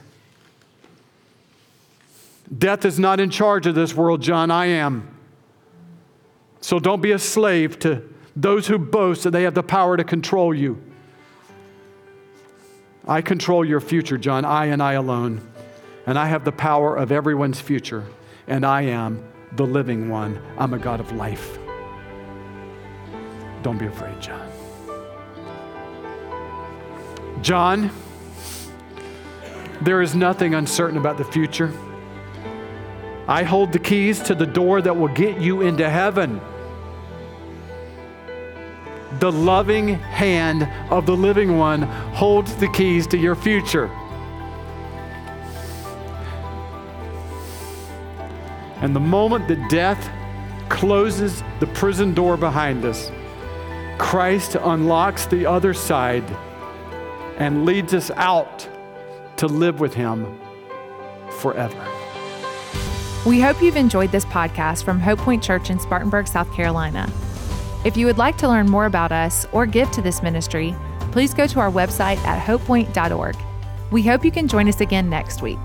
Death 2.55 2.85
is 2.85 2.99
not 2.99 3.19
in 3.19 3.29
charge 3.29 3.65
of 3.65 3.75
this 3.75 3.93
world, 3.95 4.21
John. 4.21 4.51
I 4.51 4.67
am. 4.67 5.07
So 6.61 6.79
don't 6.79 7.01
be 7.01 7.11
a 7.11 7.19
slave 7.19 7.79
to 7.79 8.03
those 8.35 8.67
who 8.67 8.77
boast 8.77 9.23
that 9.23 9.31
they 9.31 9.43
have 9.43 9.53
the 9.53 9.63
power 9.63 9.97
to 9.97 10.03
control 10.03 10.53
you. 10.53 10.81
I 13.07 13.21
control 13.21 13.65
your 13.65 13.81
future, 13.81 14.17
John. 14.17 14.45
I 14.45 14.67
and 14.67 14.81
I 14.81 14.93
alone. 14.93 15.41
And 16.05 16.17
I 16.17 16.27
have 16.27 16.45
the 16.45 16.51
power 16.51 16.95
of 16.95 17.11
everyone's 17.11 17.59
future. 17.59 18.05
And 18.47 18.65
I 18.65 18.83
am 18.83 19.23
the 19.53 19.65
living 19.65 20.09
one. 20.09 20.41
I'm 20.57 20.73
a 20.73 20.79
God 20.79 20.99
of 20.99 21.11
life. 21.11 21.57
Don't 23.61 23.77
be 23.77 23.87
afraid, 23.87 24.19
John. 24.21 24.62
John, 27.43 27.91
there 29.81 30.01
is 30.01 30.15
nothing 30.15 30.55
uncertain 30.55 30.97
about 30.97 31.17
the 31.17 31.25
future. 31.25 31.73
I 33.27 33.43
hold 33.43 33.73
the 33.73 33.79
keys 33.79 34.21
to 34.21 34.33
the 34.33 34.45
door 34.45 34.81
that 34.81 34.95
will 34.95 35.09
get 35.09 35.41
you 35.41 35.61
into 35.61 35.89
heaven. 35.89 36.39
The 39.19 39.29
loving 39.29 39.89
hand 39.89 40.63
of 40.89 41.05
the 41.05 41.17
living 41.17 41.57
one 41.57 41.81
holds 41.81 42.55
the 42.55 42.69
keys 42.69 43.07
to 43.07 43.17
your 43.17 43.35
future. 43.35 43.87
And 48.79 48.95
the 48.95 49.01
moment 49.01 49.49
that 49.49 49.69
death 49.69 50.09
closes 50.69 51.43
the 51.59 51.67
prison 51.67 52.13
door 52.13 52.37
behind 52.37 52.85
us, 52.85 53.11
Christ 53.97 54.55
unlocks 54.55 55.25
the 55.25 55.45
other 55.45 55.73
side 55.73 56.23
and 57.37 57.65
leads 57.65 57.93
us 57.93 58.11
out 58.11 58.67
to 59.37 59.47
live 59.47 59.79
with 59.79 59.93
Him 59.93 60.39
forever. 61.39 61.85
We 63.25 63.39
hope 63.39 63.61
you've 63.61 63.77
enjoyed 63.77 64.11
this 64.11 64.25
podcast 64.25 64.83
from 64.83 64.99
Hope 64.99 65.19
Point 65.19 65.41
Church 65.43 65.69
in 65.69 65.79
Spartanburg, 65.79 66.27
South 66.27 66.51
Carolina. 66.53 67.09
If 67.85 67.97
you 67.97 68.05
would 68.05 68.17
like 68.17 68.37
to 68.37 68.47
learn 68.47 68.69
more 68.69 68.85
about 68.85 69.11
us 69.11 69.45
or 69.51 69.65
give 69.65 69.91
to 69.91 70.01
this 70.01 70.21
ministry, 70.21 70.75
please 71.11 71.33
go 71.33 71.47
to 71.47 71.59
our 71.59 71.71
website 71.71 72.17
at 72.25 72.45
hopepoint.org. 72.45 73.37
We 73.91 74.03
hope 74.03 74.25
you 74.25 74.31
can 74.31 74.47
join 74.47 74.67
us 74.67 74.81
again 74.81 75.09
next 75.09 75.41
week. 75.41 75.59